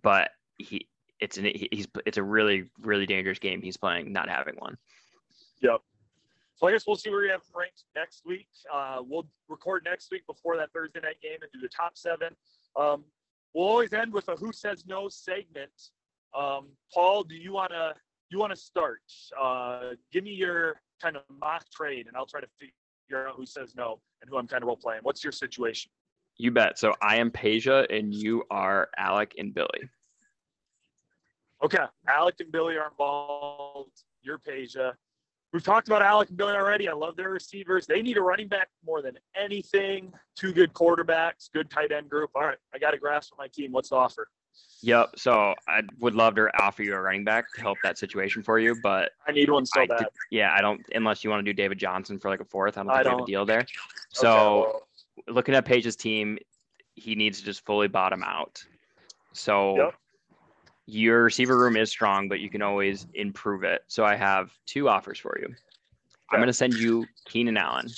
[0.02, 0.88] but he
[1.20, 4.78] it's an he's it's a really really dangerous game he's playing not having one.
[5.62, 5.82] Yep.
[6.56, 8.48] So I guess we'll see where we have ranked next week.
[8.74, 12.30] Uh, we'll record next week before that Thursday night game and do the top seven.
[12.78, 13.04] Um,
[13.54, 15.72] we'll always end with a "Who Says No" segment.
[16.34, 17.94] Um, Paul, do you want to
[18.30, 19.02] you want to start?
[19.40, 23.46] Uh, give me your kind of mock trade, and I'll try to figure out who
[23.46, 25.02] says no and who I'm kind of role playing.
[25.04, 25.92] What's your situation?
[26.38, 26.78] You bet.
[26.78, 29.90] So I am Peja, and you are Alec and Billy.
[31.64, 34.04] Okay, Alec and Billy are involved.
[34.22, 34.94] You're Peja.
[35.54, 36.90] We've talked about Alec and Billy already.
[36.90, 37.88] I love their receivers.
[37.88, 40.12] They need a running back more than anything.
[40.36, 42.32] Two good quarterbacks, good tight end group.
[42.36, 43.72] All right, I got a grasp of my team.
[43.72, 44.28] What's the offer?
[44.82, 45.12] Yep.
[45.18, 48.60] So I would love to offer you a running back to help that situation for
[48.60, 50.08] you, but I need one so I bad.
[50.30, 52.78] yeah, I don't unless you want to do David Johnson for like a fourth.
[52.78, 53.14] I don't think I don't.
[53.14, 53.66] have a deal there.
[54.10, 54.72] So okay,
[55.28, 55.36] well.
[55.36, 56.38] looking at Peja's team,
[56.96, 58.64] he needs to just fully bottom out.
[59.34, 59.96] So yep
[60.88, 63.84] your receiver room is strong, but you can always improve it.
[63.88, 65.54] So I have two offers for you.
[66.32, 67.90] I'm going to send you Keenan Allen.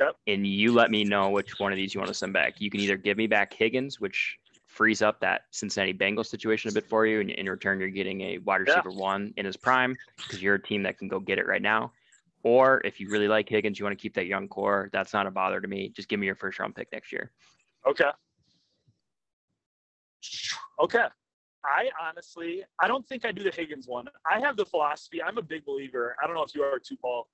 [0.00, 0.16] Yep.
[0.28, 2.60] And you let me know which one of these you want to send back.
[2.60, 6.72] You can either give me back Higgins, which frees up that Cincinnati Bengals situation a
[6.72, 7.20] bit for you.
[7.20, 8.98] And in return, you're getting a wide receiver yeah.
[8.98, 11.92] one in his prime because you're a team that can go get it right now.
[12.44, 15.26] Or if you really like Higgins, you want to keep that young core, that's not
[15.26, 15.88] a bother to me.
[15.88, 17.32] Just give me your first round pick next year.
[17.84, 18.10] Okay.
[20.80, 21.06] Okay.
[21.68, 24.06] I honestly, I don't think I do the Higgins one.
[24.30, 25.22] I have the philosophy.
[25.22, 26.16] I'm a big believer.
[26.22, 27.28] I don't know if you are too, Paul.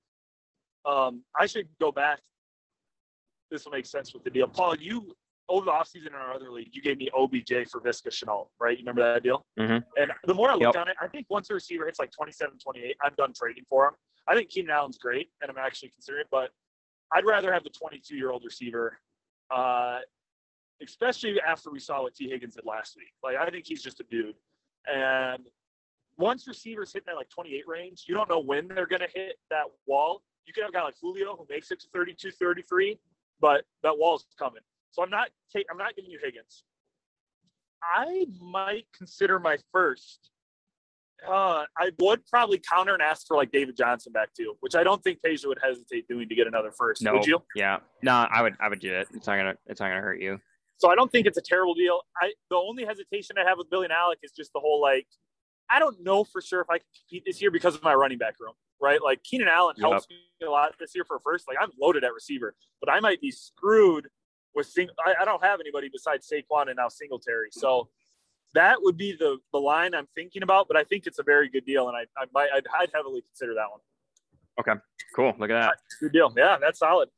[0.85, 2.19] Um, I should go back.
[3.49, 4.47] This will make sense with the deal.
[4.47, 5.15] Paul, you
[5.47, 8.77] over the offseason in our other league, you gave me OBJ for Viska Shenault, right?
[8.77, 9.45] You remember that deal?
[9.59, 10.01] Mm-hmm.
[10.01, 10.75] And the more I look yep.
[10.75, 13.87] on it, I think once a receiver hits like 27, 28, I'm done trading for
[13.87, 13.93] him.
[14.27, 16.49] I think Keenan Allen's great, and I'm actually considering, but
[17.13, 18.97] I'd rather have the 22 year old receiver.
[19.55, 19.99] Uh,
[20.81, 22.29] especially after we saw what T.
[22.29, 23.13] Higgins did last week.
[23.23, 24.35] Like, I think he's just a dude.
[24.87, 25.43] And
[26.17, 29.37] once receivers hit that like 28 range, you don't know when they're going to hit
[29.49, 30.21] that wall.
[30.45, 32.99] You can have a guy like Julio who makes it to 32, 33,
[33.39, 34.61] but that wall's coming.
[34.91, 36.63] So I'm not take, I'm not giving you Higgins.
[37.83, 40.31] I might consider my first.
[41.27, 44.83] Uh, I would probably counter and ask for like David Johnson back too, which I
[44.83, 47.01] don't think Peja would hesitate doing to get another first.
[47.01, 47.39] No, would you?
[47.55, 48.55] Yeah, no, I would.
[48.59, 49.07] I would do it.
[49.13, 49.55] It's not gonna.
[49.65, 50.39] It's not gonna hurt you.
[50.77, 52.01] So I don't think it's a terrible deal.
[52.21, 55.07] I the only hesitation I have with Billy and Alec is just the whole like
[55.69, 58.17] I don't know for sure if I can compete this year because of my running
[58.17, 59.01] back room, right?
[59.01, 59.89] Like Keenan Allen yep.
[59.89, 61.47] helps me a lot this year for first.
[61.47, 64.07] Like I'm loaded at receiver, but I might be screwed
[64.53, 64.89] with sing.
[65.05, 67.49] I, I don't have anybody besides Saquon and now Singletary.
[67.51, 67.89] So
[68.53, 70.67] that would be the the line I'm thinking about.
[70.67, 73.21] But I think it's a very good deal, and I I might I'd, I'd heavily
[73.21, 73.79] consider that one.
[74.59, 74.81] Okay,
[75.15, 75.33] cool.
[75.37, 75.77] Look at that.
[75.99, 76.33] Good deal.
[76.35, 77.09] Yeah, that's solid.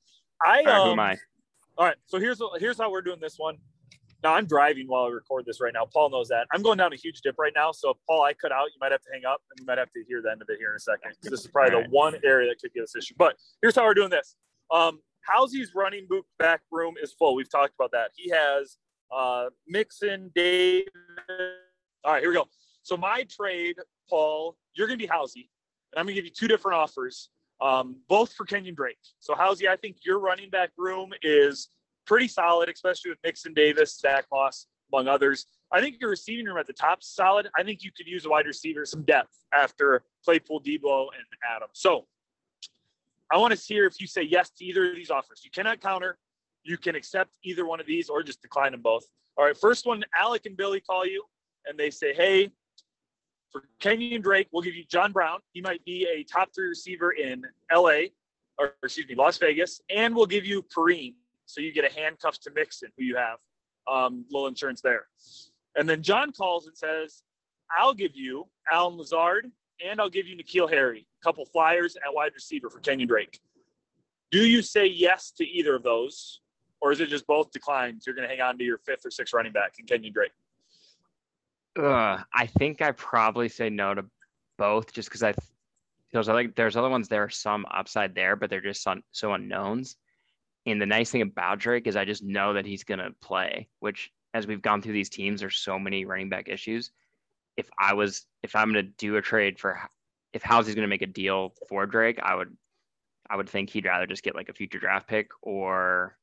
[0.44, 1.18] I right, um, who am I?
[1.78, 1.96] All right.
[2.06, 3.58] So here's here's how we're doing this one.
[4.24, 5.86] Now I'm driving while I record this right now.
[5.86, 6.48] Paul knows that.
[6.52, 7.72] I'm going down a huge dip right now.
[7.72, 9.78] So if Paul, I cut out, you might have to hang up and we might
[9.78, 11.12] have to hear the end of it here in a second.
[11.22, 11.86] This is probably right.
[11.86, 13.14] the one area that could give us issue.
[13.18, 14.36] But here's how we're doing this.
[14.72, 16.08] Um, Housey's running
[16.40, 17.36] back room is full.
[17.36, 18.12] We've talked about that.
[18.16, 18.78] He has
[19.16, 20.88] uh, Mixon, Dave.
[22.04, 22.48] All right, here we go.
[22.82, 23.76] So my trade,
[24.10, 25.50] Paul, you're going to be Housey,
[25.94, 27.30] and I'm going to give you two different offers
[27.62, 28.98] um, both for Kenyan Drake.
[29.20, 31.70] So, Housey, I think your running back room is
[32.06, 35.46] pretty solid, especially with Mixon Davis, Zack Moss, among others.
[35.72, 37.50] I think your receiving room at the top is solid.
[37.58, 41.70] I think you could use a wide receiver, some depth after Claypool, Deebo, and Adam.
[41.74, 42.06] So,
[43.32, 45.42] I want to hear if you say yes to either of these offers.
[45.44, 46.18] You cannot counter.
[46.64, 49.04] You can accept either one of these or just decline them both.
[49.38, 51.24] All right, first one, Alec and Billy call you
[51.68, 52.50] and they say, hey,
[53.52, 55.40] for Kenyan Drake, we'll give you John Brown.
[55.54, 57.44] He might be a top three receiver in
[57.74, 58.10] LA,
[58.58, 61.16] or excuse me, Las Vegas, and we'll give you Perine.
[61.46, 63.38] So you get a handcuffs to Mixon, who you have.
[63.90, 65.06] Um, little insurance there.
[65.78, 67.24] And then John calls and says,
[67.78, 69.50] I'll give you Allen Lazard
[69.86, 73.40] and I'll give you N'Keal Harry, a couple flyers at wide receiver for Kenyan Drake.
[74.32, 76.42] Do you say yes to either of those?
[76.82, 78.06] Or is it just both declines?
[78.06, 80.32] You're going to hang on to your fifth or sixth running back in Kenyan Drake?
[81.78, 84.06] Uh, I think I probably say no to
[84.58, 85.34] both just because I
[86.12, 89.34] there's other there's other ones there are some upside there, but they're just so, so
[89.34, 89.98] unknowns.
[90.66, 94.12] And the nice thing about Drake is I just know that he's gonna play, which
[94.34, 96.92] as we've gone through these teams, there's so many running back issues.
[97.58, 99.80] If I was if I'm gonna do a trade for
[100.34, 102.56] if Housey's gonna make a deal for Drake, I would
[103.30, 106.18] I would think he'd rather just get like a future draft pick or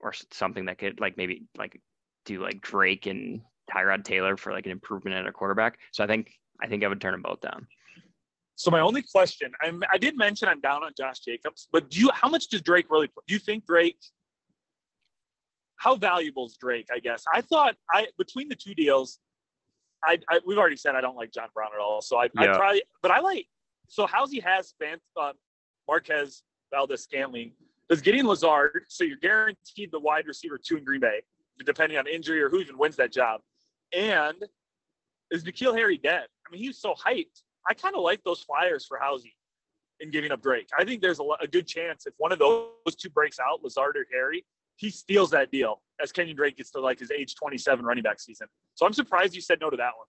[0.00, 1.80] or something that could like maybe like
[2.24, 5.78] do like Drake and Tyrod Taylor for like an improvement at a quarterback.
[5.92, 7.66] So I think I think I would turn them both down.
[8.56, 12.00] So my only question, I'm, I did mention I'm down on Josh Jacobs, but do
[12.00, 12.10] you?
[12.12, 13.06] How much does Drake really?
[13.26, 13.98] Do you think Drake?
[15.76, 16.88] How valuable is Drake?
[16.92, 19.20] I guess I thought I between the two deals,
[20.04, 22.00] I, I we've already said I don't like John Brown at all.
[22.02, 22.54] So I, yeah.
[22.54, 23.46] I probably, but I like.
[23.86, 25.32] So Housey has Van, uh,
[25.86, 26.42] Marquez
[26.72, 27.52] Valdes-Scantling.
[27.88, 28.84] Does Gideon Lazard?
[28.88, 31.22] So you're guaranteed the wide receiver two in Green Bay,
[31.64, 33.40] depending on injury or who even wins that job.
[33.96, 34.36] And
[35.30, 36.26] is N'Keal Harry dead?
[36.46, 37.42] I mean, he was so hyped.
[37.68, 39.34] I kind of like those flyers for Housy
[40.00, 40.68] in giving up Drake.
[40.78, 43.96] I think there's a, a, good chance if one of those two breaks out, Lazard
[43.96, 44.44] or Harry,
[44.76, 48.20] he steals that deal as Kenyan Drake gets to like his age 27 running back
[48.20, 48.46] season.
[48.74, 50.06] So I'm surprised you said no to that one.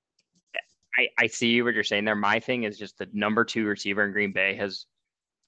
[0.97, 2.15] I, I see what you're saying there.
[2.15, 4.85] My thing is just the number two receiver in Green Bay has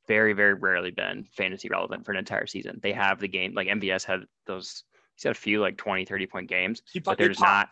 [0.07, 2.79] very, very rarely been fantasy relevant for an entire season.
[2.82, 4.84] They have the game, like MVS had those,
[5.15, 7.69] he's had a few like 20, 30 point games, he, but there's not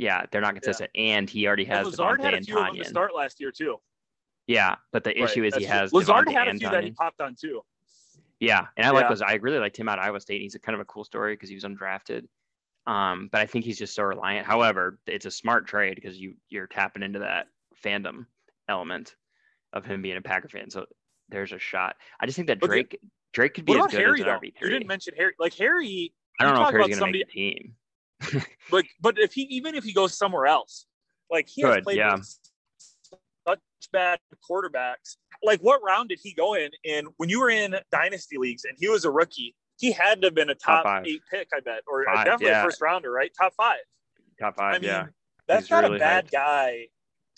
[0.00, 1.02] yeah, they're not consistent, yeah.
[1.02, 1.86] and he already has.
[1.86, 3.76] And Lazard had a few of them to start last year too.
[4.46, 5.52] Yeah, but the issue right.
[5.52, 6.72] is he has Lazard Davante had a few Tonyan.
[6.72, 7.60] that he popped on too.
[8.40, 8.92] Yeah, and I yeah.
[8.92, 9.28] like Lazard.
[9.28, 10.40] I really liked him at Iowa State.
[10.40, 12.24] He's a kind of a cool story because he was undrafted.
[12.86, 14.46] Um, but I think he's just so reliant.
[14.46, 17.48] However, it's a smart trade because you you're tapping into that
[17.84, 18.24] fandom
[18.70, 19.16] element
[19.74, 20.70] of him being a Packer fan.
[20.70, 20.86] So
[21.28, 21.96] there's a shot.
[22.20, 22.98] I just think that Drake
[23.34, 24.52] Drake could be as good Harry, as an RB3.
[24.62, 25.34] You didn't mention Harry.
[25.38, 27.74] Like Harry, I don't know if Harry's going to make the team.
[28.70, 30.86] but but if he even if he goes somewhere else,
[31.30, 32.16] like he has Good, played yeah.
[33.46, 33.60] such
[33.92, 34.18] bad
[34.48, 35.16] quarterbacks.
[35.42, 36.70] Like what round did he go in?
[36.84, 40.26] And when you were in dynasty leagues and he was a rookie, he had to
[40.26, 42.60] have been a top, top eight pick, I bet, or five, definitely yeah.
[42.60, 43.30] a first rounder, right?
[43.38, 43.78] Top five.
[44.38, 44.74] Top five.
[44.74, 45.06] I mean, yeah.
[45.48, 46.32] That's He's not really a bad hyped.
[46.32, 46.86] guy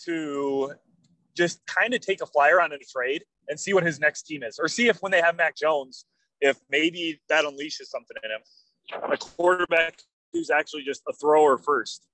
[0.05, 0.73] to
[1.35, 4.23] just kind of take a flyer on in a trade and see what his next
[4.23, 6.05] team is, or see if when they have Mac Jones,
[6.41, 8.41] if maybe that unleashes something in him.
[9.11, 10.01] A quarterback
[10.33, 12.07] who's actually just a thrower first.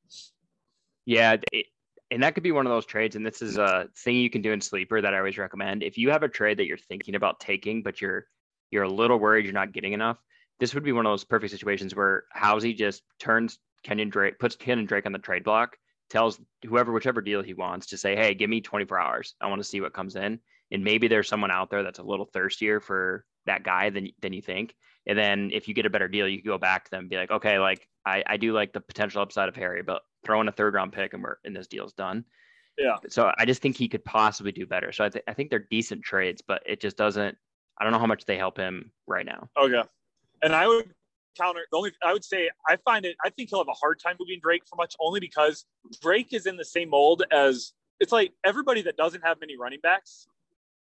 [1.06, 1.66] Yeah, it,
[2.12, 3.16] and that could be one of those trades.
[3.16, 5.84] And this is a thing you can do in sleeper that I always recommend.
[5.84, 8.26] If you have a trade that you're thinking about taking, but you're
[8.72, 10.18] you're a little worried you're not getting enough,
[10.60, 14.56] this would be one of those perfect situations where Housy just turns Kenyan Drake, puts
[14.56, 15.78] Kenyan Drake on the trade block,
[16.10, 19.36] tells whoever whichever deal he wants to say, hey, give me 24 hours.
[19.42, 20.40] I want to see what comes in.
[20.72, 24.34] And maybe there's someone out there that's a little thirstier for that guy than than
[24.34, 24.76] you think.
[25.10, 27.10] And then if you get a better deal, you can go back to them and
[27.10, 30.40] be like, okay, like I, I do like the potential upside of Harry, but throw
[30.40, 32.24] in a third round pick and we're and this deal's done.
[32.78, 32.98] Yeah.
[33.10, 34.92] So I just think he could possibly do better.
[34.92, 37.36] So I, th- I think they're decent trades, but it just doesn't.
[37.80, 39.50] I don't know how much they help him right now.
[39.60, 39.82] Okay.
[40.44, 40.94] And I would
[41.36, 44.00] counter the only I would say I find it I think he'll have a hard
[44.00, 45.66] time moving Drake for much only because
[46.04, 49.80] Drake is in the same mold as it's like everybody that doesn't have many running
[49.82, 50.28] backs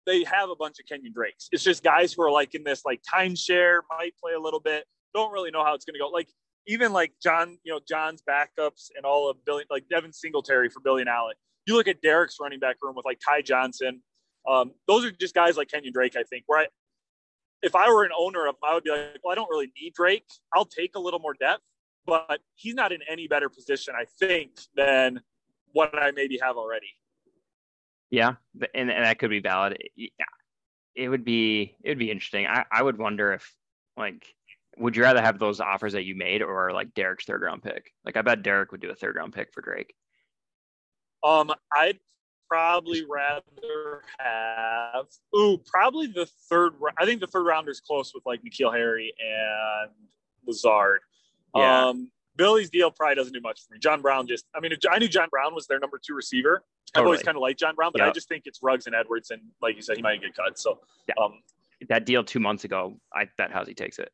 [0.06, 1.50] they have a bunch of Kenyan Drakes.
[1.52, 4.86] It's just guys who are like in this like timeshare, might play a little bit,
[5.14, 6.08] don't really know how it's going to go.
[6.08, 6.30] Like
[6.68, 10.80] even like John, you know, John's backups and all of Billy, like Devin Singletary for
[10.82, 11.38] Billy and Alec.
[11.66, 14.02] You look at Derek's running back room with like Ty Johnson.
[14.48, 16.68] Um, those are just guys like Kenyan Drake, I think, where I,
[17.62, 19.94] if I were an owner of I would be like, well, I don't really need
[19.94, 20.26] Drake.
[20.54, 21.62] I'll take a little more depth,
[22.06, 25.22] but he's not in any better position, I think, than
[25.74, 26.88] what I maybe have already.
[28.12, 28.36] Yeah,
[28.74, 29.78] and, and that could be valid.
[29.96, 30.10] Yeah,
[30.96, 32.48] it would be it would be interesting.
[32.48, 33.54] I, I would wonder if
[33.98, 34.26] like
[34.78, 37.94] would you rather have those offers that you made or like Derek's third round pick?
[38.06, 39.94] Like I bet Derek would do a third round pick for Drake.
[41.24, 42.00] Um, I'd
[42.50, 45.06] probably rather have
[45.36, 46.74] ooh, probably the third.
[46.98, 49.92] I think the third rounder is close with like N'Keal Harry and
[50.48, 51.02] Lazard.
[51.56, 51.88] Yeah.
[51.88, 53.80] Um, Billy's deal probably doesn't do much for me.
[53.80, 56.64] John Brown just, I mean, I knew John Brown was their number two receiver.
[56.96, 58.08] I've always kind of liked John Brown, but yep.
[58.08, 60.58] I just think it's Ruggs and Edwards, and like you said, he might get cut.
[60.58, 60.80] So,
[61.10, 61.16] yeah.
[61.22, 61.34] um,
[61.90, 64.10] that deal two months ago, I bet Housey takes it.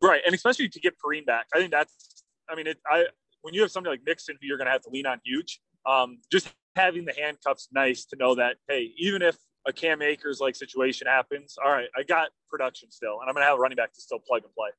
[0.00, 2.22] Right, and especially to get Perine back, I think that's.
[2.48, 2.78] I mean, it.
[2.86, 3.06] I
[3.42, 5.60] when you have somebody like Mixon who you're going to have to lean on huge,
[5.86, 9.36] um, just having the handcuffs nice to know that hey, even if
[9.66, 13.42] a Cam Akers like situation happens, all right, I got production still, and I'm going
[13.42, 14.70] to have a running back to still plug and play.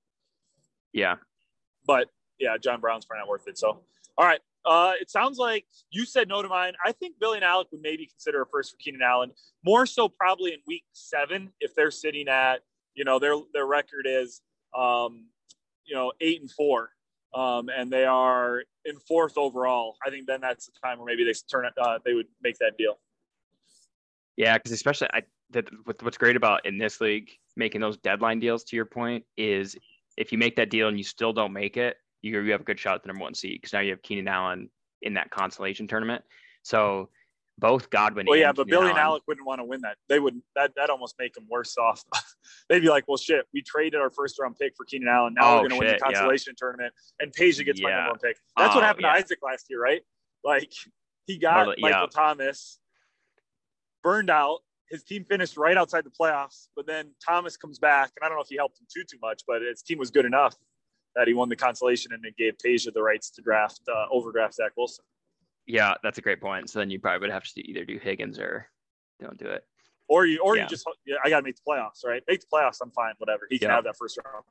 [0.94, 1.16] Yeah,
[1.86, 2.08] but
[2.40, 3.58] yeah, John Brown's probably not worth it.
[3.58, 3.80] So,
[4.18, 6.74] all right, uh, it sounds like you said no to mine.
[6.86, 9.32] I think Billy and Alec would maybe consider a first for Keenan Allen,
[9.64, 12.62] more so probably in week seven if they're sitting at
[12.96, 14.42] you know their their record is
[14.78, 15.26] um,
[15.86, 16.92] you know eight and four
[17.34, 19.96] um, and they are in fourth overall.
[20.06, 21.70] I think then that's the time where maybe they turn.
[21.80, 22.98] Uh, they would make that deal.
[24.38, 28.64] Yeah, because especially I, that, what's great about in this league making those deadline deals.
[28.66, 29.76] To your point, is
[30.16, 32.66] if you make that deal and you still don't make it, you you have a
[32.66, 34.70] good shot at the number one seed because now you have Keenan Allen
[35.02, 36.24] in that consolation tournament.
[36.64, 37.10] So
[37.58, 38.26] both Godwin.
[38.28, 39.98] Well, yeah, but Billy and Alec wouldn't want to win that.
[40.10, 42.04] They would that that almost make them worse off.
[42.70, 45.34] They'd be like, well, shit, we traded our first round pick for Keenan Allen.
[45.34, 46.66] Now oh, we're going to win the consolation yeah.
[46.66, 47.88] tournament, and Peja gets yeah.
[47.88, 48.38] my number one pick.
[48.58, 49.14] That's oh, what happened yeah.
[49.14, 50.02] to Isaac last year, right?
[50.44, 50.72] Like
[51.26, 52.80] he got Michael Thomas,
[54.04, 54.60] burned out.
[54.90, 58.38] His team finished right outside the playoffs, but then Thomas comes back, and I don't
[58.38, 60.56] know if he helped him too too much, but his team was good enough
[61.18, 64.54] that he won the consolation, and it gave Peja the rights to draft uh, overdraft
[64.54, 65.04] Zach Wilson.
[65.66, 66.70] Yeah, that's a great point.
[66.70, 68.70] So then you probably would have to either do Higgins or
[69.20, 69.66] don't do it.
[70.08, 70.64] Or you, or yeah.
[70.64, 72.24] you just, yeah, I got to make the playoffs, right?
[72.30, 73.48] Make the playoffs, I'm fine, whatever.
[73.50, 73.76] He can yeah.
[73.76, 74.46] have that first round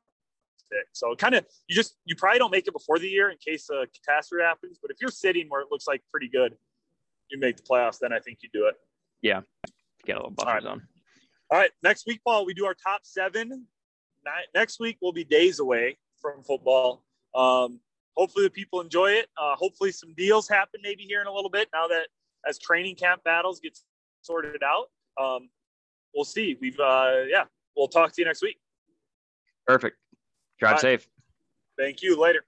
[0.71, 0.89] pick.
[0.93, 3.71] So kind of, you just, you probably don't make it before the year in case
[3.71, 4.79] a catastrophe happens.
[4.83, 6.57] But if you're sitting where it looks like pretty good,
[7.31, 8.75] you make the playoffs, then I think you do it.
[9.23, 9.41] Yeah,
[10.05, 10.63] get a little buffer All right.
[10.63, 10.83] zone.
[11.51, 13.67] All right, next week, Paul, we do our top seven.
[14.55, 15.97] Next week will be days away
[16.33, 17.05] from football.
[17.35, 17.81] Um,
[18.17, 19.29] hopefully the people enjoy it.
[19.41, 22.09] Uh, hopefully some deals happen maybe here in a little bit now that
[22.49, 23.79] as training camp battles get
[24.23, 24.91] sorted out.
[25.23, 25.49] Um,
[26.15, 26.57] we'll see.
[26.61, 27.45] We've uh, yeah,
[27.77, 28.59] we'll talk to you next week.
[29.67, 29.97] Perfect.
[30.59, 31.09] Drive safe.
[31.79, 32.19] Thank you.
[32.21, 32.45] Later.